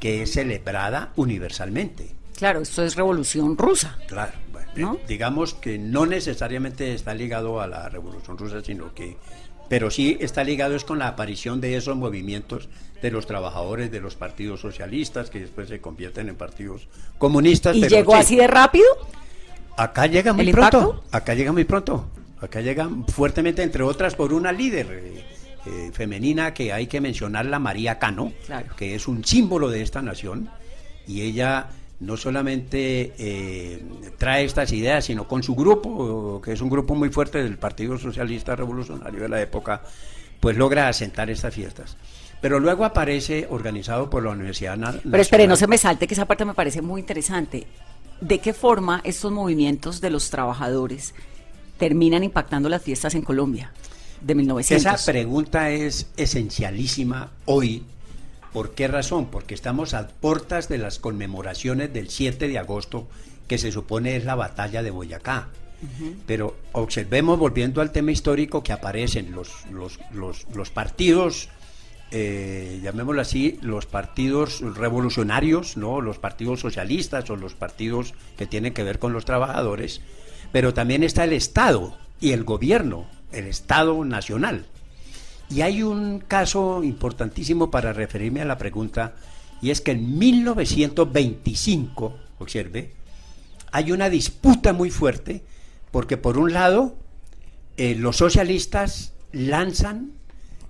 [0.00, 2.14] que es celebrada universalmente.
[2.36, 3.98] Claro, esto es revolución rusa.
[4.08, 4.94] Claro, bueno, ¿No?
[4.94, 9.16] eh, digamos que no necesariamente está ligado a la Revolución Rusa, sino que
[9.68, 12.68] pero sí está ligado es con la aparición de esos movimientos
[13.00, 17.74] de los trabajadores de los partidos socialistas que después se convierten en partidos comunistas.
[17.76, 18.18] ¿Y pero llegó sí.
[18.18, 18.84] así de rápido?
[19.76, 20.78] Acá llega muy ¿El pronto.
[20.78, 21.04] impacto?
[21.16, 22.06] Acá llega muy pronto.
[22.42, 25.24] Acá llega fuertemente, entre otras, por una líder eh,
[25.66, 28.74] eh, femenina que hay que mencionarla, María Cano, Claro.
[28.76, 30.50] que es un símbolo de esta nación.
[31.06, 31.68] Y ella
[32.00, 33.82] no solamente eh,
[34.18, 37.96] trae estas ideas, sino con su grupo, que es un grupo muy fuerte del Partido
[37.96, 39.82] Socialista Revolucionario de la época,
[40.40, 41.96] pues logra asentar estas fiestas.
[42.40, 45.56] Pero luego aparece organizado por la Universidad Na- Pero espere, no Nacional.
[45.58, 47.68] se me salte, que esa parte me parece muy interesante.
[48.20, 51.14] ¿De qué forma estos movimientos de los trabajadores
[51.82, 53.72] terminan impactando las fiestas en Colombia
[54.20, 54.86] de 1900?
[54.86, 57.82] Esa pregunta es esencialísima hoy.
[58.52, 59.26] ¿Por qué razón?
[59.32, 63.08] Porque estamos a puertas de las conmemoraciones del 7 de agosto,
[63.48, 65.48] que se supone es la batalla de Boyacá.
[66.24, 71.48] Pero observemos, volviendo al tema histórico, que aparecen los, los, los, los partidos,
[72.12, 76.00] eh, llamémoslo así, los partidos revolucionarios, ¿no?
[76.00, 80.00] los partidos socialistas o los partidos que tienen que ver con los trabajadores,
[80.52, 84.66] pero también está el Estado y el gobierno, el Estado nacional.
[85.50, 89.14] Y hay un caso importantísimo para referirme a la pregunta,
[89.60, 92.92] y es que en 1925, observe,
[93.70, 95.42] hay una disputa muy fuerte,
[95.90, 96.96] porque por un lado,
[97.76, 100.12] eh, los socialistas lanzan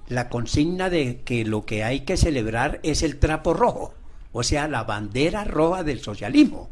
[0.08, 3.94] la consigna de que lo que hay que celebrar es el trapo rojo,
[4.32, 6.70] o sea, la bandera roja del socialismo.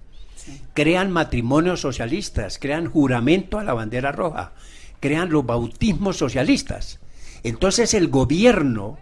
[0.74, 4.52] Crean matrimonios socialistas, crean juramento a la bandera roja,
[5.00, 7.00] crean los bautismos socialistas.
[7.42, 8.98] Entonces el gobierno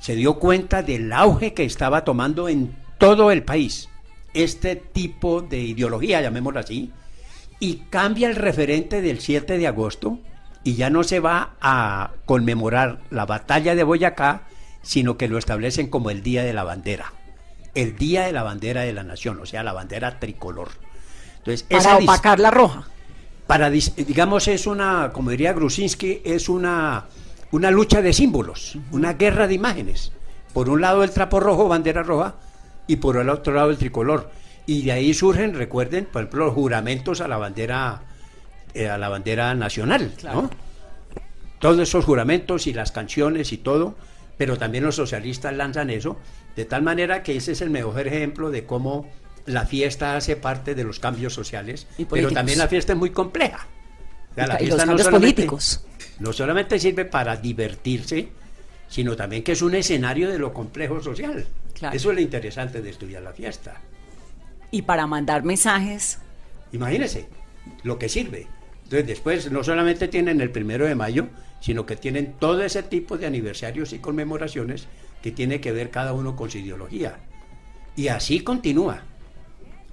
[0.00, 3.88] se dio cuenta del auge que estaba tomando en todo el país
[4.34, 6.92] este tipo de ideología, llamémoslo así,
[7.58, 10.18] y cambia el referente del 7 de agosto
[10.62, 14.42] y ya no se va a conmemorar la batalla de Boyacá,
[14.82, 17.12] sino que lo establecen como el Día de la Bandera,
[17.76, 20.70] el Día de la Bandera de la Nación, o sea, la bandera tricolor.
[21.38, 22.88] Entonces, para esa opacar la roja.
[23.46, 27.04] para digamos es una como diría Grusinski es una
[27.52, 30.10] una lucha de símbolos una guerra de imágenes
[30.52, 32.34] por un lado el trapo rojo bandera roja
[32.88, 34.30] y por el otro lado el tricolor
[34.66, 38.02] y de ahí surgen recuerden por ejemplo los juramentos a la bandera
[38.74, 40.50] eh, a la bandera nacional ¿no?
[41.60, 43.94] todos esos juramentos y las canciones y todo
[44.36, 46.16] pero también los socialistas lanzan eso
[46.56, 49.08] de tal manera que ese es el mejor ejemplo de cómo
[49.44, 53.10] la fiesta hace parte de los cambios sociales Y pero también la fiesta es muy
[53.10, 53.66] compleja
[54.32, 55.84] O sea, Y la y fiesta los no cambios políticos.
[56.18, 58.28] no solamente sirve para divertirse,
[58.88, 61.46] sino también que es un escenario de lo complejo social.
[61.74, 61.94] Claro.
[61.96, 63.80] Eso es lo interesante de estudiar la fiesta.
[64.70, 66.18] Y para mandar mensajes.
[66.72, 67.28] Imagínense
[67.82, 68.46] lo que sirve.
[68.84, 71.28] Entonces después no solamente tienen el primero de mayo,
[71.60, 74.86] sino que tienen todo ese tipo de aniversarios y conmemoraciones
[75.26, 77.18] que tiene que ver cada uno con su ideología.
[77.96, 79.02] Y así continúa.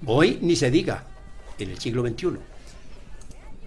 [0.06, 1.02] Hoy ni se diga,
[1.58, 2.38] en el siglo XXI.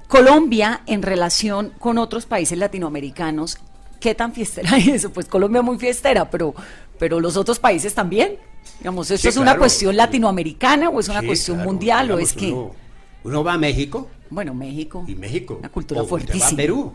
[0.07, 3.57] Colombia, en relación con otros países latinoamericanos,
[3.99, 5.11] ¿qué tan fiestera es eso?
[5.11, 6.55] Pues Colombia muy fiestera, pero,
[6.97, 8.37] pero los otros países también.
[8.79, 12.19] Digamos, ¿esto Sí, es una cuestión latinoamericana o es una Sí, cuestión claro, mundial o
[12.19, 12.71] es que, Uno,
[13.25, 15.57] uno va a México bueno, México, y México.
[15.59, 16.55] una cultura o usted va a fuertísima.
[16.55, 16.93] Perú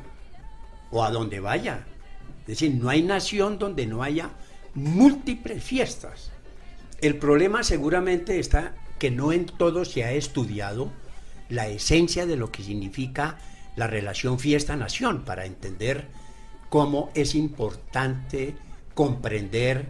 [0.90, 1.84] o a donde vaya.
[2.40, 4.30] Es decir, no hay nación donde no haya
[4.74, 6.30] múltiples fiestas.
[7.00, 10.92] El problema seguramente está que no en todo se ha estudiado
[11.48, 13.38] la esencia de lo que significa
[13.76, 16.06] la relación fiesta-nación para entender
[16.68, 18.54] cómo es importante
[18.94, 19.86] comprender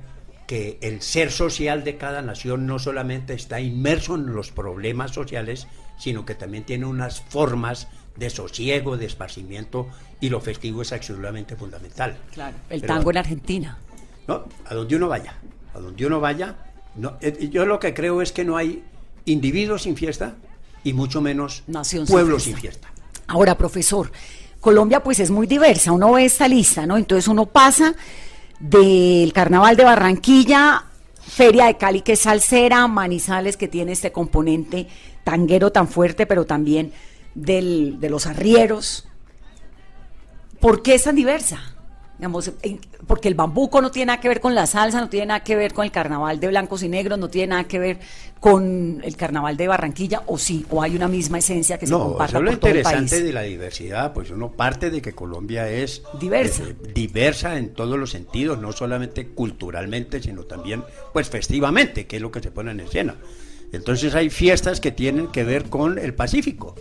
[0.47, 5.67] que el ser social de cada nación no solamente está inmerso en los problemas sociales,
[5.99, 9.89] sino que también tiene unas formas de sosiego, de esparcimiento,
[10.21, 12.19] y lo festivo es absolutamente fundamental.
[12.33, 13.79] Claro, el Pero- tango en Argentina.
[14.27, 15.35] No, a donde uno vaya,
[15.75, 16.57] a donde uno vaya,
[16.97, 18.85] no, eh, yo lo que creo es que no hay
[19.25, 20.35] individuos sin fiesta
[20.85, 22.61] y mucho menos Nación sin pueblos fiesta.
[22.61, 22.93] sin fiesta.
[23.29, 24.13] Ahora, profesor,
[24.61, 26.97] Colombia pues es muy diversa, uno ve esta lista, ¿no?
[26.97, 27.95] Entonces uno pasa
[28.61, 30.85] del Carnaval de Barranquilla,
[31.21, 34.87] Feria de Cali que es salsera, Manizales que tiene este componente
[35.25, 36.93] tanguero tan fuerte, pero también
[37.35, 39.09] del, de los arrieros.
[40.61, 41.72] ¿Por qué es tan diversa?
[42.23, 42.53] Digamos,
[43.09, 45.57] porque el bambuco no tiene nada que ver con la salsa, no tiene nada que
[45.57, 47.99] ver con el carnaval de blancos y negros, no tiene nada que ver
[48.39, 52.15] con el carnaval de Barranquilla, o sí, o hay una misma esencia que se No,
[52.25, 55.15] eso es lo por todo el interesante de la diversidad, pues uno parte de que
[55.15, 56.63] Colombia es Diversa.
[56.63, 62.23] eh, diversa en todos los sentidos, no solamente culturalmente, sino también pues festivamente, que es
[62.23, 63.17] lo que se pone en escena.
[63.73, 66.77] Entonces hay fiestas que tienen que ver con el Pacífico.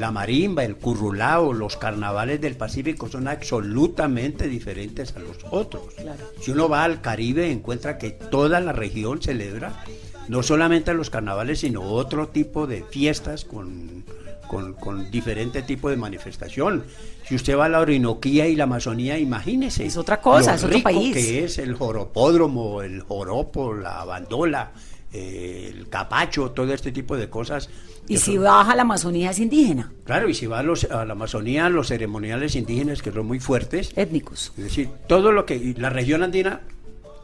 [0.00, 5.94] La marimba, el currulao, los carnavales del Pacífico son absolutamente diferentes a los otros.
[6.40, 9.84] Si uno va al Caribe encuentra que toda la región celebra
[10.28, 14.04] no solamente los carnavales, sino otro tipo de fiestas con,
[14.48, 16.84] con, con diferente tipo de manifestación.
[17.28, 19.84] Si usted va a la Orinoquía y la Amazonía, imagínese.
[19.84, 21.14] Es otra cosa, lo es otro rico país.
[21.14, 24.72] que es el joropódromo, el joropo, la bandola,
[25.12, 27.68] eh, el capacho, todo este tipo de cosas.
[28.14, 31.04] Y si son- baja la Amazonía es indígena, Claro, y si va a, los- a
[31.04, 34.52] la Amazonía, los ceremoniales indígenas que son muy fuertes, étnicos.
[34.58, 36.60] es decir, todo lo que, la región andina,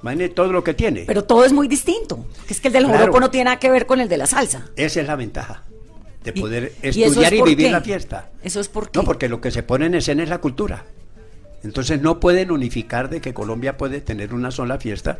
[0.02, 1.04] imagínese todo lo que tiene.
[1.06, 2.26] Pero todo es muy distinto.
[2.48, 3.00] Es que el del Claro.
[3.00, 4.66] joropo no tiene nada que ver con el de la salsa.
[4.76, 5.62] Esa es la ventaja
[6.22, 7.72] de Y- poder ¿y eso es estudiar y, vivir qué?
[7.72, 8.30] la fiesta.
[8.42, 10.84] Eso es porque No, porque lo que se pone en escena es la cultura.
[11.64, 15.18] Entonces no pueden unificar de que Colombia puede tener una sola fiesta,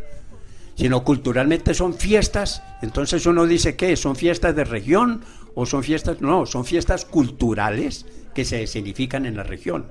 [0.76, 2.62] sino culturalmente son fiestas.
[2.82, 5.22] Entonces uno dice que son fiestas de región
[5.56, 9.86] o son fiestas, no, son fiestas culturales que se significan en la región.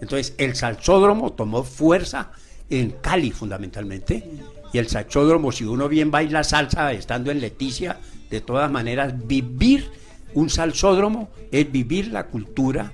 [0.00, 2.32] Entonces el salsódromo tomó fuerza
[2.70, 4.24] en Cali fundamentalmente.
[4.72, 7.98] Y el salsódromo, si uno bien baila salsa estando en Leticia,
[8.30, 9.90] de todas maneras, vivir
[10.32, 12.92] un salsódromo es vivir la cultura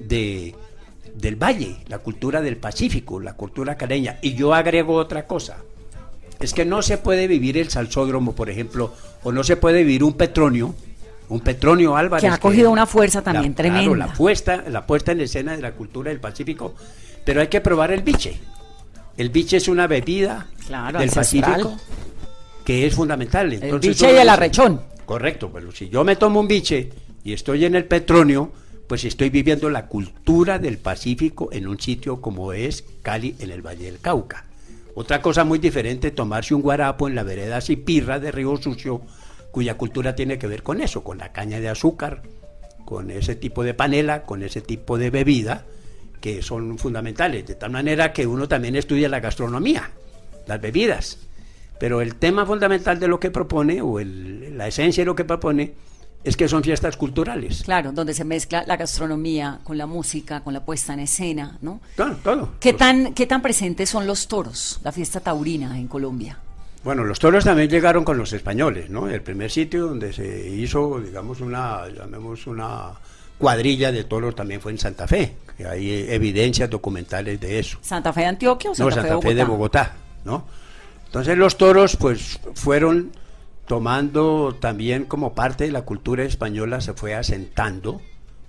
[0.00, 0.56] de,
[1.14, 4.18] del valle, la cultura del Pacífico, la cultura caleña.
[4.20, 5.58] Y yo agrego otra cosa.
[6.40, 10.02] Es que no se puede vivir el salsódromo, por ejemplo, o no se puede vivir
[10.02, 10.74] un petronio,
[11.32, 12.22] un petronio Álvarez.
[12.22, 14.06] Que ha cogido una fuerza también tremenda.
[14.06, 16.74] la puesta, la puesta en escena de la cultura del Pacífico.
[17.24, 18.38] Pero hay que probar el biche.
[19.16, 21.52] El biche es una bebida Claro, del ancestral.
[21.62, 21.76] Pacífico
[22.64, 23.52] que es fundamental.
[23.52, 24.80] el biche y el arrechón.
[25.04, 26.90] Correcto, pero si yo me tomo un biche
[27.24, 28.52] y estoy en el Petronio,
[28.86, 33.62] pues estoy viviendo la cultura del Pacífico en un sitio como es Cali, en el
[33.62, 34.44] Valle del Cauca.
[34.94, 39.00] Otra cosa muy diferente, tomarse un guarapo en la vereda Cipirra de Río Sucio,
[39.52, 42.22] cuya cultura tiene que ver con eso, con la caña de azúcar,
[42.84, 45.64] con ese tipo de panela, con ese tipo de bebida,
[46.20, 47.46] que son fundamentales.
[47.46, 49.90] De tal manera que uno también estudia la gastronomía,
[50.46, 51.18] las bebidas.
[51.78, 55.24] Pero el tema fundamental de lo que propone, o el- la esencia de lo que
[55.24, 55.74] propone,
[56.24, 57.62] es que son fiestas culturales.
[57.64, 61.80] Claro, donde se mezcla la gastronomía con la música, con la puesta en escena, ¿no?
[61.96, 62.52] Todo, todo.
[62.60, 66.38] ¿Qué tan, ¿Qué tan presentes son los toros, la fiesta taurina en Colombia?
[66.84, 69.08] Bueno, los toros también llegaron con los españoles, ¿no?
[69.08, 72.90] El primer sitio donde se hizo, digamos, una, llamemos una
[73.38, 77.78] cuadrilla de toros también fue en Santa Fe, que hay evidencias documentales de eso.
[77.82, 80.44] ¿Santa Fe de Antioquia o no, Santa, Santa Fe, Fe de Bogotá, ¿no?
[81.06, 83.12] Entonces los toros, pues, fueron
[83.66, 88.00] tomando también como parte de la cultura española, se fue asentando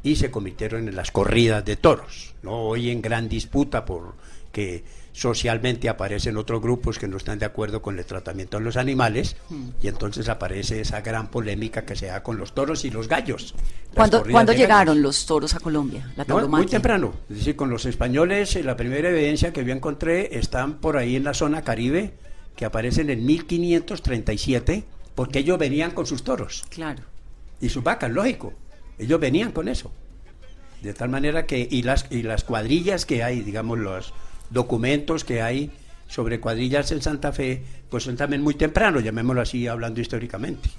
[0.01, 2.53] y se convirtieron en las corridas de toros, ¿no?
[2.63, 7.97] Hoy en gran disputa porque socialmente aparecen otros grupos que no están de acuerdo con
[7.99, 9.35] el tratamiento de los animales
[9.81, 13.53] y entonces aparece esa gran polémica que se da con los toros y los gallos.
[13.93, 15.03] ¿Cuándo, ¿cuándo llegaron gallos.
[15.03, 16.11] los toros a Colombia?
[16.17, 17.13] La No, muy temprano.
[17.29, 21.15] Es decir, con los españoles, eh, la primera evidencia que yo encontré están por ahí
[21.15, 22.15] en la zona caribe,
[22.55, 24.83] que aparecen en 1537,
[25.15, 27.03] porque ellos venían con sus toros Claro.
[27.61, 28.53] y sus vacas, lógico.
[28.97, 29.91] Ellos venían con eso.
[30.81, 34.13] De tal manera que, y las, y las cuadrillas que hay, digamos, los
[34.49, 35.71] documentos que hay
[36.07, 40.69] sobre cuadrillas en Santa Fe, pues son también muy tempranos, llamémoslo así, hablando históricamente.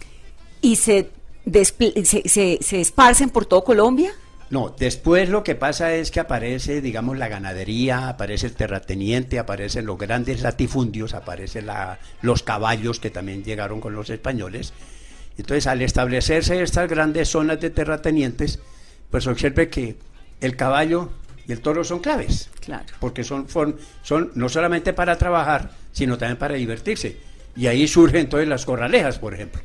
[0.60, 1.10] ¿Y se,
[1.52, 4.12] se, se, se esparcen por todo Colombia?
[4.50, 9.86] No, después lo que pasa es que aparece, digamos, la ganadería, aparece el terrateniente, aparecen
[9.86, 14.72] los grandes latifundios, aparecen la- los caballos que también llegaron con los españoles.
[15.36, 18.60] Entonces, al establecerse estas grandes zonas de terratenientes,
[19.10, 19.96] pues observe que
[20.40, 21.10] el caballo
[21.46, 22.84] y el toro son claves, Claro.
[23.00, 27.16] porque son, son, son no solamente para trabajar, sino también para divertirse.
[27.56, 29.60] Y ahí surgen entonces las corralejas, por ejemplo.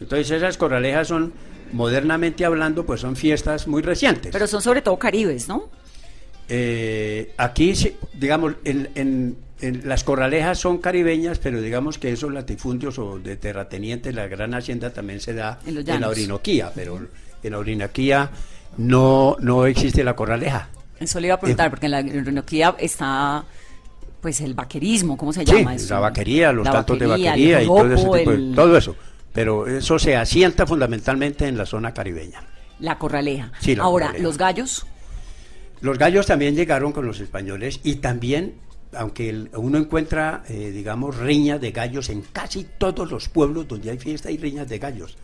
[0.00, 1.32] Entonces esas corralejas son,
[1.72, 4.30] modernamente hablando, pues son fiestas muy recientes.
[4.32, 5.68] Pero son sobre todo caribes, ¿no?
[6.48, 7.74] Eh, aquí,
[8.14, 13.36] digamos, en, en- en las corralejas son caribeñas, pero digamos que esos latifundios o de
[13.36, 16.08] terratenientes, la gran hacienda también se da En en la.
[16.10, 16.98] Orinoquía, pero
[17.42, 18.30] en la Orinoquía
[18.76, 20.68] no, no existe la corraleja.
[21.00, 23.44] Eso le iba a preguntar, Eh, porque en la Orinoquía está
[24.20, 25.94] pues el vaquerismo, ¿cómo se Sí, llama eso?
[25.94, 28.76] la vaquería, los La tantos de vaquería, el vaquería y todo, ese tipo de- todo
[28.78, 28.96] eso.
[29.32, 32.42] Pero eso se asienta fundamentalmente en la zona caribeña.
[32.80, 33.52] La corraleja.
[33.60, 34.24] Sí, la Ahora, corraleja.
[34.24, 34.86] los gallos,
[35.82, 38.54] Los gallos también llegaron con los españoles y también,
[38.94, 43.90] aunque el- uno encuentra, eh, digamos, riñas de gallos en casi todos los pueblos donde
[43.90, 45.18] hay fiesta hay riñas de gallos,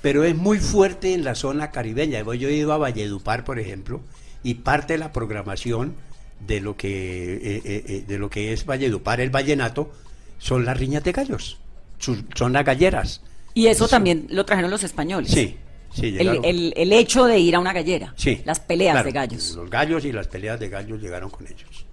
[0.00, 2.22] pero es muy fuerte en la zona caribeña.
[2.22, 4.00] Yo he ido a Valledupar, por ejemplo,
[4.42, 5.94] y parte de la programación
[6.46, 9.92] de lo que eh, eh, eh, de lo que es Valledupar, el vallenato,
[10.38, 11.58] son las riñas de gallos,
[11.98, 13.22] sus- son las galleras.
[13.54, 15.30] y eso también lo trajeron los españoles.
[15.32, 15.56] Sí,
[15.90, 18.12] Sí, el, el- el hecho de ir a una gallera.
[18.14, 18.42] Sí.
[18.44, 19.54] Las peleas claro, de gallos.
[19.56, 21.86] Los gallos y las peleas de gallos llegaron con ellos.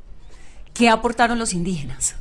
[0.74, 2.16] ¿Qué aportaron los indígenas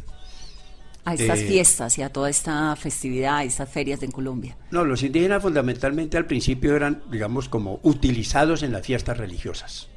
[1.05, 4.57] a estas Eh, fiestas y a toda esta festividad, a estas ferias en Colombia?
[4.70, 9.89] No, los indígenas fundamentalmente al principio eran, digamos, como utilizados en las fiestas religiosas.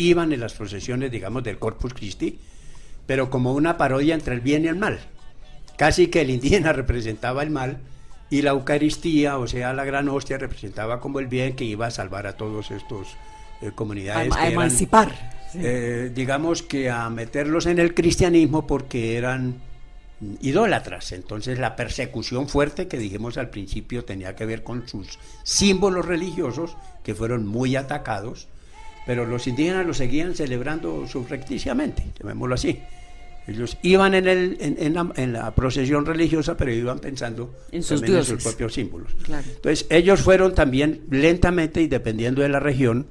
[0.00, 2.38] Iban en las procesiones, digamos, del Corpus Christi,
[3.06, 4.98] pero como una parodia entre el bien y el mal.
[5.76, 7.78] Casi que el indígena representaba el mal
[8.30, 11.90] y la Eucaristía, o sea, la gran hostia, representaba como el bien que iba a
[11.90, 13.08] salvar a todos estos
[13.60, 14.32] eh, comunidades.
[14.32, 15.12] A- a que eran, emancipar.
[15.54, 19.56] eh, digamos que a meterlos en el cristianismo porque eran
[20.40, 21.12] idólatras.
[21.12, 26.76] Entonces la persecución fuerte que dijimos al principio tenía que ver con sus símbolos religiosos
[27.02, 28.46] que fueron muy atacados,
[29.06, 32.78] pero los indígenas lo seguían celebrando subrepticiamente, llamémoslo así.
[33.46, 37.82] Ellos iban en, el, en, en la, en la procesión religiosa, pero iban pensando En
[37.82, 39.12] sus en sus propios símbolos.
[39.22, 39.44] Claro.
[39.48, 43.06] Entonces ellos fueron también lentamente y dependiendo de la región,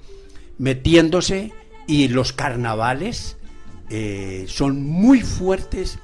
[0.57, 1.51] metiéndose
[1.87, 3.37] y los carnavales
[3.89, 5.97] eh, son muy fuertes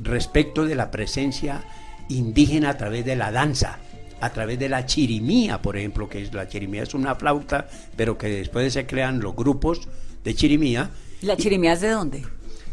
[0.00, 1.64] respecto de la presencia
[2.08, 3.78] indígena a través de la danza,
[4.22, 8.16] a través de la chirimía, por ejemplo, que es la chirimía es una flauta, pero
[8.16, 9.80] que después se crean los grupos
[10.24, 10.90] de chirimía.
[11.22, 12.22] ¿La chirimía es de dónde?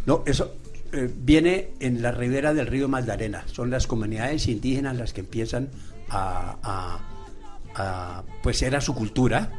[0.05, 0.55] No, eso
[0.93, 3.43] eh, viene en la ribera del río Magdalena.
[3.51, 5.69] Son las comunidades indígenas las que empiezan
[6.09, 6.99] a, a-
[7.75, 9.51] a, pues era su cultura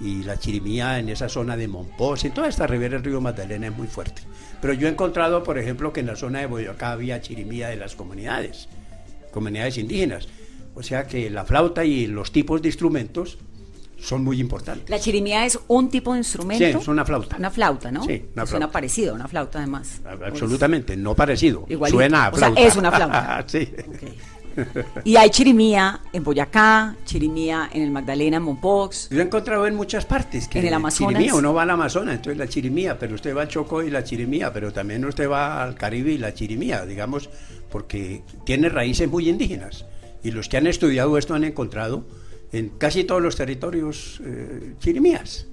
[0.00, 3.68] y la chirimía en esa zona de Monpós, en toda esta ribera del río Magdalena
[3.68, 4.22] es muy fuerte.
[4.60, 7.76] Pero yo he encontrado, por ejemplo, que en la zona de Boyacá había chirimía de
[7.76, 8.68] las comunidades,
[9.32, 10.28] comunidades indígenas.
[10.78, 13.36] O sea que la flauta y los tipos de instrumentos
[14.00, 14.88] son muy importantes.
[14.88, 16.64] La chirimía es un tipo de instrumento.
[16.64, 17.36] Sí, es una flauta.
[17.36, 18.04] Una flauta, ¿no?
[18.04, 18.72] Sí, una Suena flauta.
[18.72, 20.00] parecido a una flauta además.
[20.24, 21.66] Absolutamente, no parecido.
[21.68, 21.98] Igualito.
[21.98, 22.60] Suena a O sea, flauta.
[22.60, 23.44] es una flauta.
[23.48, 23.68] sí.
[25.04, 29.08] Y hay chirimía en Boyacá, chirimía en el Magdalena, en Mompox.
[29.10, 31.14] Yo he encontrado en muchas partes que En el Amazonas.
[31.14, 34.02] chirimía, uno va al Amazonas, entonces la chirimía, pero usted va al Chocó y la
[34.04, 37.30] chirimía, pero también usted va al Caribe y la chirimía, digamos,
[37.70, 39.84] porque tiene raíces muy indígenas.
[40.22, 42.04] Y los que han estudiado esto han encontrado
[42.52, 45.46] en casi todos los territorios eh, chirimías,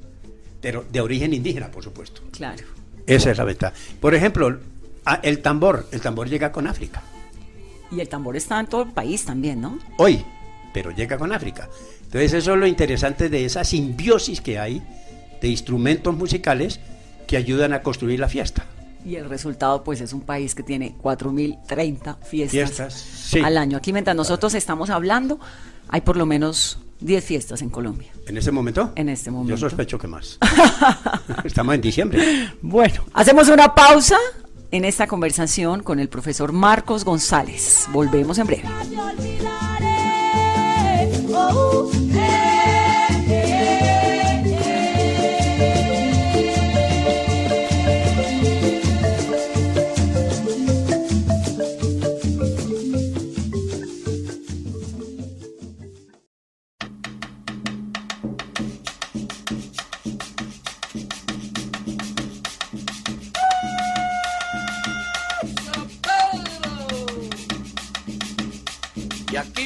[0.62, 2.22] pero de origen indígena, por supuesto.
[2.32, 2.64] Claro.
[3.06, 3.74] Esa es la ventaja.
[4.00, 4.58] Por ejemplo,
[5.22, 7.04] el tambor, el tambor llega con África.
[7.92, 9.78] Y el tambor está en todo el país también, ¿no?
[9.98, 10.24] hoy,
[10.74, 11.70] pero llega con África.
[12.04, 14.82] Entonces eso es lo interesante de esa simbiosis que hay
[15.42, 16.80] de instrumentos musicales
[17.28, 18.66] que ayudan a construir la fiesta.
[19.06, 23.40] Y el resultado, pues, es un país que tiene 4.030 fiestas, Fiestas, sí.
[23.40, 23.78] al año.
[23.78, 25.40] Aquí, mientras nosotros estamos hablando,
[25.90, 28.12] hay por lo menos 10 fiestas en Colombia.
[28.28, 28.92] ¿En ese momento?
[28.96, 29.52] En este momento.
[29.52, 30.40] Yo sospecho que más.
[31.44, 32.50] Estamos en diciembre.
[32.62, 34.18] Bueno, hacemos una pausa
[34.72, 37.88] en esta conversación con el profesor Marcos González.
[37.92, 38.68] Volvemos en breve.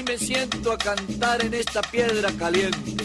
[0.09, 2.97] Me siento a cantar en esta piedra caliente.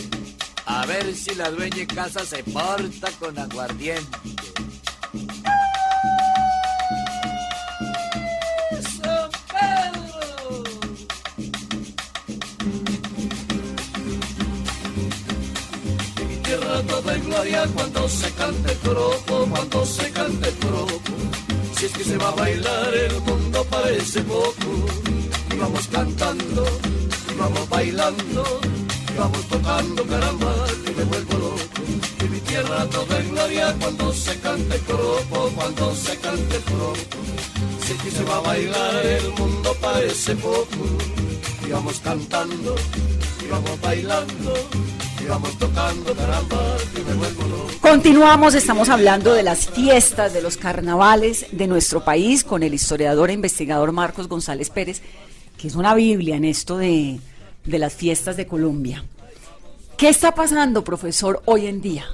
[0.65, 4.19] A ver si la dueña de casa se porta con aguardiente.
[9.03, 10.65] ¡San Pedro!
[16.17, 20.55] En mi tierra toda en gloria cuando se cante el tropo, cuando se cante el
[20.55, 21.01] tropo.
[21.77, 24.87] Si es que se va a bailar el mundo parece poco.
[25.53, 26.65] Y vamos cantando,
[27.39, 28.61] vamos bailando,
[29.12, 30.55] y vamos tocando caramba,
[30.85, 31.59] que me vuelvo loco.
[32.20, 36.62] En mi tierra toda en gloria cuando se cante el tropo, cuando se cante el
[36.62, 36.97] tropo.
[37.87, 40.66] Si que se va a bailar el mundo parece poco.
[41.66, 42.74] Y vamos cantando,
[43.45, 44.55] y vamos bailando,
[45.22, 47.64] y vamos tocando me vuelvo loco.
[47.80, 53.30] Continuamos, estamos hablando de las fiestas, de los carnavales de nuestro país con el historiador
[53.30, 55.03] e investigador Marcos González Pérez,
[55.65, 57.19] que es una Biblia en esto de,
[57.65, 59.03] de las fiestas de Colombia.
[59.97, 62.05] ¿Qué está pasando, profesor, hoy en día?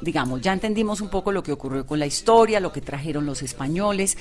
[0.00, 3.42] Digamos, ya entendimos un poco lo que ocurrió con la historia, lo que trajeron los
[3.42, 4.16] españoles,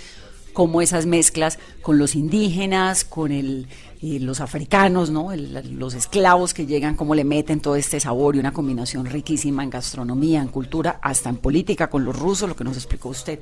[0.52, 3.70] cómo esas mezclas con los indígenas, con el,
[4.02, 5.30] eh, los africanos, ¿no?
[5.34, 9.70] Los esclavos que llegan, cómo le meten todo este sabor y una combinación riquísima en
[9.70, 13.40] gastronomía, en cultura, hasta en política con los rusos, lo que nos explicó usted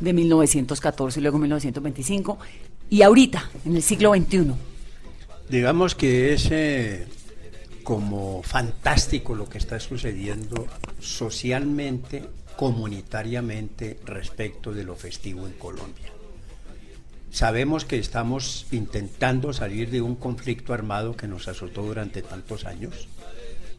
[0.00, 2.38] de 1914 y luego 1925,
[2.90, 4.52] y ahorita, en el siglo XXI.
[5.48, 6.50] Digamos que es
[7.84, 10.66] como fantástico lo que está sucediendo
[11.00, 12.24] socialmente,
[12.56, 16.12] comunitariamente respecto de lo festivo en Colombia.
[17.30, 23.08] Sabemos que estamos intentando salir de un conflicto armado que nos azotó durante tantos años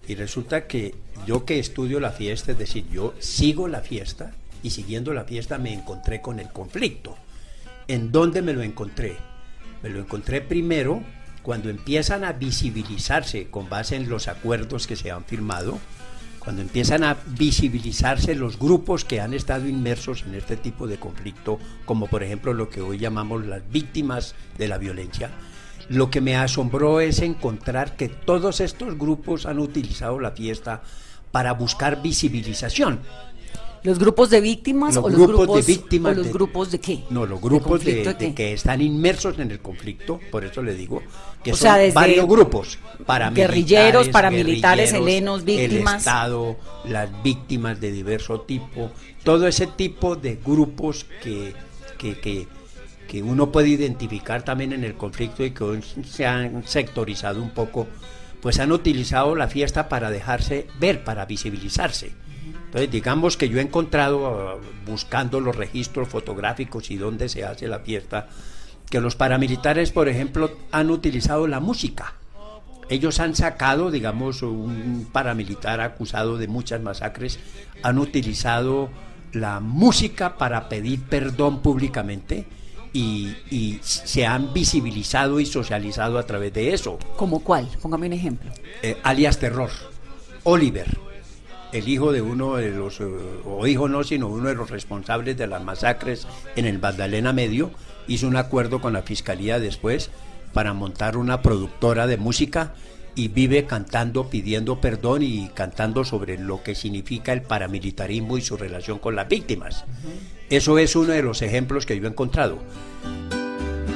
[0.08, 0.96] y resulta que
[1.28, 4.34] yo que estudio la fiesta, es decir, yo sigo la fiesta
[4.64, 7.18] y siguiendo la fiesta me encontré con el conflicto.
[7.88, 9.18] ¿En dónde me lo encontré?
[9.84, 11.02] Me lo encontré primero
[11.42, 15.80] cuando empiezan a visibilizarse con base en los acuerdos que se han firmado,
[16.40, 21.60] cuando empiezan a visibilizarse los grupos que han estado inmersos en este tipo de conflicto,
[21.86, 25.32] como por ejemplo lo que hoy llamamos las víctimas de la violencia,
[25.90, 30.82] lo que me asombró es encontrar que todos estos grupos han utilizado la fiesta
[31.32, 33.02] para buscar visibilización.
[33.84, 36.80] ¿Los grupos de víctimas Los o los grupos de víctimas o los de- grupos de
[36.80, 37.04] qué?
[37.10, 41.02] No, los grupos de, que están inmersos en el conflicto, por eso le digo
[41.44, 42.78] que O son sea, varios grupos,
[43.08, 45.94] paramilitares, guerrilleros, paramilitares, guerrilleros, helenos, víctimas.
[45.94, 48.92] el Estado, las víctimas de diverso tipo,
[49.24, 51.56] todo ese tipo de grupos que,
[51.98, 52.48] que, que,
[53.08, 57.50] que uno puede identificar también en el conflicto y que hoy se han sectorizado un
[57.50, 57.88] poco,
[58.42, 62.12] pues han utilizado la fiesta para dejarse ver, para visibilizarse.
[62.72, 67.68] Entonces, digamos que yo he encontrado, ah, buscando los registros fotográficos y dónde se hace
[67.68, 68.30] la fiesta,
[68.90, 72.14] que los paramilitares, por ejemplo, han utilizado la música.
[72.88, 77.40] Ellos han sacado, digamos, un paramilitar acusado de muchas masacres,
[77.84, 78.90] han utilizado
[79.34, 82.46] la música para pedir perdón públicamente
[82.94, 86.98] y, y se han visibilizado y socializado a través de eso.
[87.18, 87.68] ¿Como cuál?
[87.82, 88.50] Póngame un ejemplo.
[88.82, 89.72] Eh, alias Terror,
[90.44, 91.11] Oliver,
[91.72, 93.06] el hijo de uno de los, eh,
[93.46, 97.72] o hijo no, sino uno de los responsables de las masacres en el Magdalena Medio,
[98.08, 100.10] hizo un acuerdo con la fiscalía después
[100.54, 102.74] para montar una productora de música
[103.16, 108.58] y vive cantando, pidiendo perdón y cantando sobre lo que significa el paramilitarismo y su
[108.58, 109.86] relación con las víctimas.
[110.50, 112.60] Eso es uno de los ejemplos que yo he encontrado.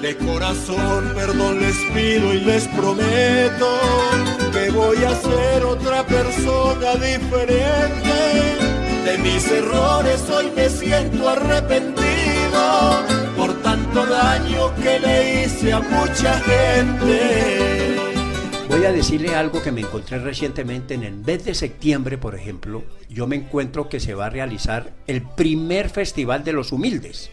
[0.01, 3.79] De corazón, perdón les pido y les prometo
[4.51, 8.11] que voy a ser otra persona diferente.
[9.03, 12.05] De mis errores hoy me siento arrepentido
[13.35, 17.95] por tanto daño que le hice a mucha gente.
[18.69, 20.93] Voy a decirle algo que me encontré recientemente.
[20.95, 24.93] En el mes de septiembre, por ejemplo, yo me encuentro que se va a realizar
[25.07, 27.31] el primer Festival de los Humildes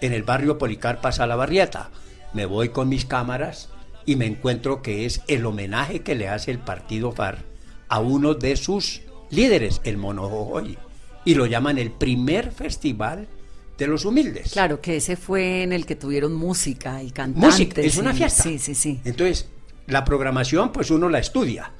[0.00, 1.90] en el barrio Policarpa Salabarrieta.
[2.32, 3.70] Me voy con mis cámaras
[4.06, 7.44] y me encuentro que es el homenaje que le hace el partido FAR
[7.88, 10.78] a uno de sus líderes, el Mono Jojoy.
[11.24, 13.28] Y lo llaman el primer Festival
[13.76, 14.52] de los Humildes.
[14.52, 17.50] Claro, que ese fue en el que tuvieron música y cantantes.
[17.50, 18.42] Música, es una fiesta.
[18.42, 19.00] Sí, sí, sí.
[19.04, 19.48] Entonces,
[19.86, 21.72] la programación, pues uno la estudia,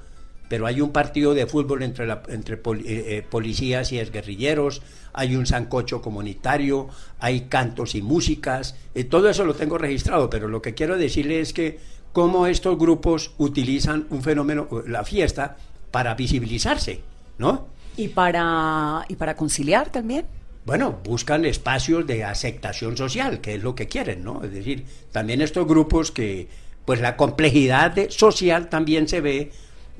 [0.49, 4.83] pero hay un partido de fútbol entre, la- entre pol- eh, eh, policías y exguerrilleros,
[5.13, 6.89] hay un sancocho comunitario,
[7.19, 11.41] hay cantos y músicas, eh, todo eso lo tengo registrado, pero lo que quiero decirle
[11.41, 11.79] es que
[12.13, 15.57] cómo estos grupos utilizan un fenómeno, la fiesta,
[15.91, 17.01] para visibilizarse,
[17.39, 17.69] ¿no?
[17.97, 20.27] Y para, y para conciliar también.
[20.65, 24.45] Bueno, buscan espacios de aceptación social, que es lo que quieren, ¿no?
[24.45, 26.49] Es decir, también estos grupos que,
[26.85, 29.51] pues la complejidad de- social también se ve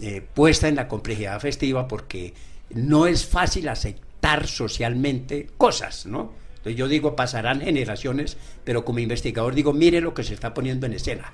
[0.01, 2.35] eh, puesta en la complejidad festiva porque
[2.71, 6.33] no es fácil aceptar socialmente cosas, ¿no?
[6.57, 10.87] Entonces yo digo, pasarán generaciones, pero como investigador digo, mire lo que se está poniendo
[10.87, 11.33] en escena.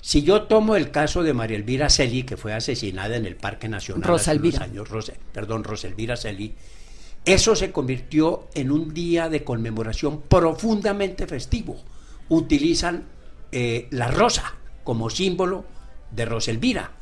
[0.00, 3.68] Si yo tomo el caso de María Elvira Celi, que fue asesinada en el Parque
[3.68, 6.54] Nacional Rosa hace unos años, Rosa- perdón, Rosa Elvira Celi,
[7.24, 11.76] eso se convirtió en un día de conmemoración profundamente festivo.
[12.28, 13.04] Utilizan
[13.52, 15.64] eh, la rosa como símbolo
[16.12, 16.92] de Rosa Elvira.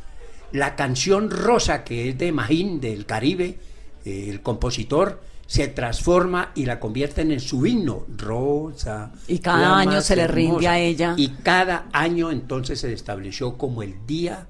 [0.55, 3.59] La canción Rosa, que es de Magín, del Caribe,
[4.05, 9.11] eh, el compositor, se transforma y la convierten en su himno, Rosa.
[9.27, 10.71] Y cada año se le rinde hermosa.
[10.71, 11.15] a ella.
[11.17, 14.47] Y cada año entonces se estableció como el Día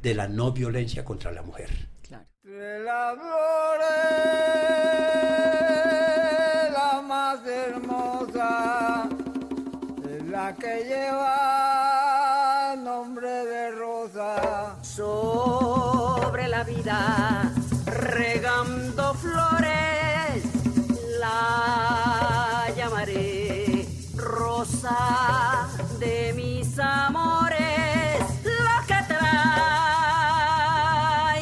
[0.00, 1.88] de la No Violencia contra la Mujer.
[2.02, 2.24] Claro.
[17.86, 20.44] Regando flores,
[21.20, 23.86] la llamaré
[24.16, 25.68] rosa
[25.98, 28.20] de mis amores.
[28.44, 28.94] Lo que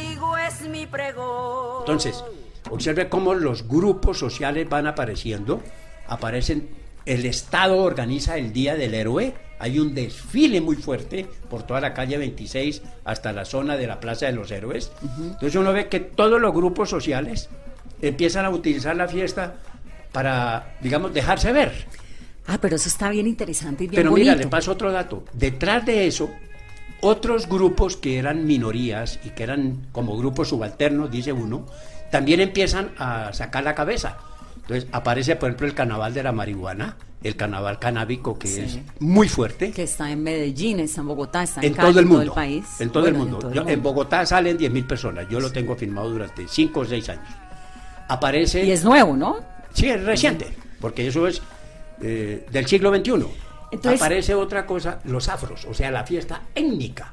[0.06, 1.80] traigo es mi pregón.
[1.80, 2.22] Entonces,
[2.70, 5.62] observe cómo los grupos sociales van apareciendo,
[6.08, 6.68] aparecen
[7.06, 9.45] el Estado organiza el Día del Héroe.
[9.58, 14.00] Hay un desfile muy fuerte por toda la calle 26 hasta la zona de la
[14.00, 14.92] Plaza de los Héroes.
[15.18, 17.48] Entonces uno ve que todos los grupos sociales
[18.02, 19.54] empiezan a utilizar la fiesta
[20.12, 21.86] para, digamos, dejarse ver.
[22.46, 24.30] Ah, pero eso está bien interesante y bien Pero bonito.
[24.30, 25.24] mira, le paso otro dato.
[25.32, 26.30] Detrás de eso,
[27.00, 31.66] otros grupos que eran minorías y que eran como grupos subalternos, dice uno,
[32.10, 34.18] también empiezan a sacar la cabeza.
[34.56, 38.60] Entonces aparece, por ejemplo, el carnaval de la marihuana, el carnaval canábico, que Sí.
[38.60, 39.72] es muy fuerte.
[39.72, 42.22] Que está en Medellín, está en Bogotá, está en, En Cali, todo el mundo.
[42.24, 42.64] todo el país.
[42.80, 43.38] En todo Bueno, el mundo.
[43.50, 43.82] todo en.
[43.82, 45.26] Bogotá salen 10.000 personas.
[45.28, 47.24] Yo lo tengo firmado durante 5 o 6 años.
[48.08, 48.64] Aparece.
[48.64, 49.38] Y es nuevo, ¿no?
[49.72, 51.42] Sí, es reciente, porque eso es
[52.02, 53.26] eh, del siglo XXI.
[53.72, 57.12] Entonces- Aparece otra cosa, los afros, o sea, la fiesta étnica.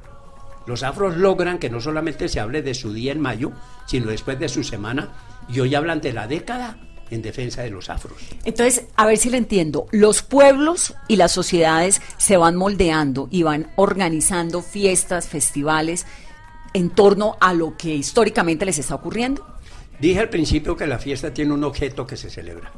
[0.66, 3.52] Los afros logran que no solamente se hable de su día en mayo,
[3.86, 5.08] sino después de su semana,
[5.48, 6.76] y hoy hablan de la década
[7.10, 8.14] en defensa de los afros.
[8.44, 9.86] Entonces, a ver si le entiendo.
[9.90, 16.06] Los pueblos y las sociedades se van moldeando y van organizando fiestas, festivales
[16.72, 19.46] en torno a lo que históricamente les está ocurriendo.
[20.00, 22.72] Dije al principio que la fiesta tiene un objeto que se celebra.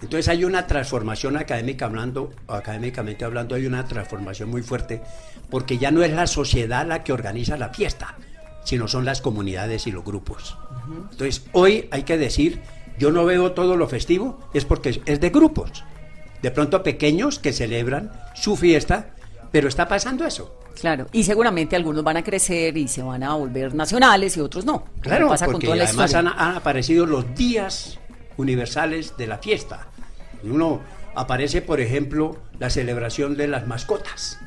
[0.00, 5.00] Entonces hay una transformación académica hablando, académicamente hablando, hay una transformación muy fuerte,
[5.50, 8.16] porque ya no es la sociedad la que organiza la fiesta,
[8.64, 10.56] sino son las comunidades y los grupos.
[11.10, 12.60] Entonces hoy hay que decir,
[12.98, 15.84] yo no veo todo lo festivo, es porque es de grupos,
[16.42, 19.14] de pronto pequeños que celebran su fiesta,
[19.52, 20.58] pero está pasando eso.
[20.80, 24.64] Claro, y seguramente algunos van a crecer y se van a volver nacionales y otros
[24.64, 24.84] no.
[25.00, 26.48] Claro, pasa con porque toda la además han, historia.
[26.48, 27.98] han aparecido los días
[28.36, 29.88] universales de la fiesta.
[30.42, 30.80] Uno
[31.14, 34.38] aparece, por ejemplo, la celebración de las mascotas.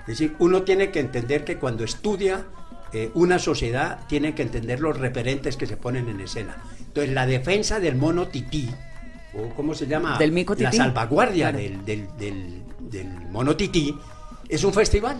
[0.00, 2.44] Es decir, uno tiene que entender que cuando estudia
[2.92, 6.58] eh, una sociedad, tiene que entender los referentes que se ponen en escena.
[6.94, 8.70] Entonces, la defensa del mono tití,
[9.36, 10.16] o ¿cómo se llama?
[10.16, 10.76] Del mico La tití.
[10.76, 11.58] salvaguardia Claro.
[11.58, 13.92] del, del, del, del mono tití,
[14.48, 15.16] es un festival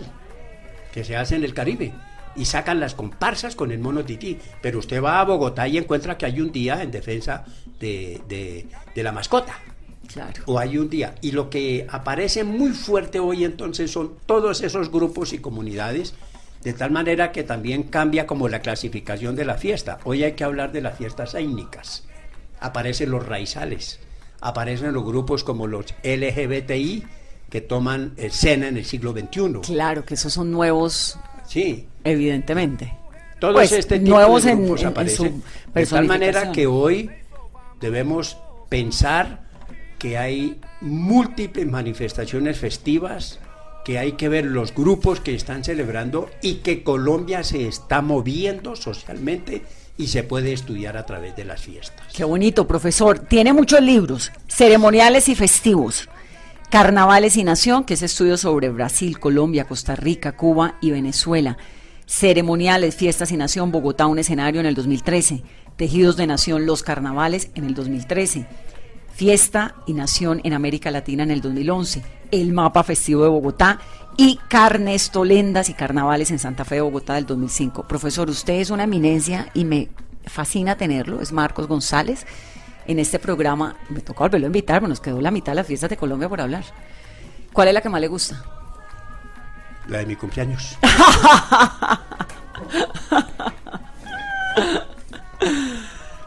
[0.93, 1.91] que se hace en el Caribe
[2.37, 4.39] y sacan las comparsas con el mono tití.
[4.61, 7.43] Pero usted va a Bogotá y encuentra que hay un día en defensa
[7.77, 9.59] de, de- de la mascota.
[10.07, 10.43] Claro.
[10.45, 11.15] O hay un día.
[11.21, 16.13] Y lo que aparece muy fuerte hoy entonces son todos esos grupos y comunidades,
[16.65, 19.99] de tal manera que también cambia como la clasificación de la fiesta.
[20.03, 22.03] Hoy hay que hablar de las fiestas étnicas.
[22.59, 23.99] Aparecen los raizales,
[24.41, 27.03] aparecen los grupos como los LGBTI
[27.51, 29.61] que toman escena en el siglo XXI.
[29.61, 32.91] Claro que esos son nuevos, Sí, evidentemente.
[33.39, 35.43] todos Pues, este tipo nuevos de grupos en- en aparecen.
[35.43, 37.11] su de tal manera que hoy
[37.79, 38.37] debemos
[38.69, 39.43] pensar
[39.99, 43.39] que hay múltiples manifestaciones festivas,
[43.85, 48.75] que hay que ver los grupos que están celebrando y que Colombia se está moviendo
[48.75, 49.61] socialmente
[49.95, 52.05] y se puede estudiar a través de las fiestas.
[52.11, 53.19] Qué bonito, profesor.
[53.19, 56.09] Tiene muchos libros, ceremoniales y festivos.
[56.71, 61.57] Carnavales y Nación, que es estudio sobre Brasil, Colombia, Costa Rica, Cuba y Venezuela.
[62.07, 65.43] Ceremoniales, Fiestas y Nación, Bogotá, un escenario en el 2013.
[65.77, 68.47] Tejidos de Nación, Los Carnavales en el 2013.
[69.13, 72.03] Fiesta y Nación en América Latina en el 2011.
[72.35, 73.79] El mapa festivo de Bogotá
[74.17, 77.83] y Carnes, Tolendas y Carnavales en Santa Fe de Bogotá del 2005.
[77.83, 79.87] Profesor, usted es una eminencia y me
[80.25, 81.21] fascina tenerlo.
[81.21, 82.25] Es Marcos González.
[82.87, 85.67] En este programa me tocó volverlo a invitar, pero nos quedó la mitad de las
[85.67, 86.65] fiestas de Colombia por hablar.
[87.53, 88.43] ¿Cuál es la que más le gusta?
[89.87, 90.77] La de mi cumpleaños.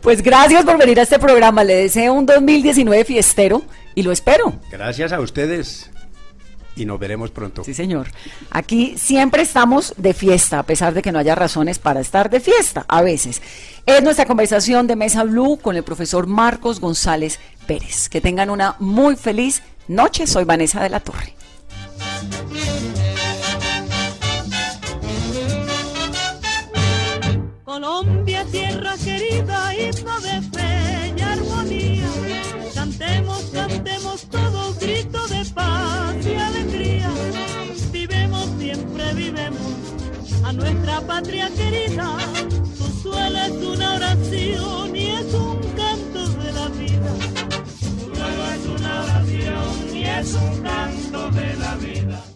[0.00, 1.64] Pues gracias por venir a este programa.
[1.64, 3.62] Le deseo un 2019 fiestero
[3.94, 4.52] y lo espero.
[4.70, 5.90] Gracias a ustedes
[6.76, 7.64] y nos veremos pronto.
[7.64, 8.08] Sí, señor.
[8.50, 12.40] Aquí siempre estamos de fiesta, a pesar de que no haya razones para estar de
[12.40, 13.42] fiesta, a veces.
[13.86, 18.08] Es nuestra conversación de Mesa Blue con el profesor Marcos González Pérez.
[18.08, 20.26] Que tengan una muy feliz noche.
[20.26, 21.34] Soy Vanessa de la Torre.
[28.56, 32.10] Tierra querida, himno de fe y armonía.
[32.74, 37.10] Cantemos, cantemos todos, grito de paz y alegría.
[37.92, 39.72] Vivemos, siempre vivemos
[40.44, 42.08] a nuestra patria querida.
[42.78, 47.12] Su suelo es una oración y es un canto de la vida.
[47.80, 52.26] Su suelo es una oración y es un canto de la vida.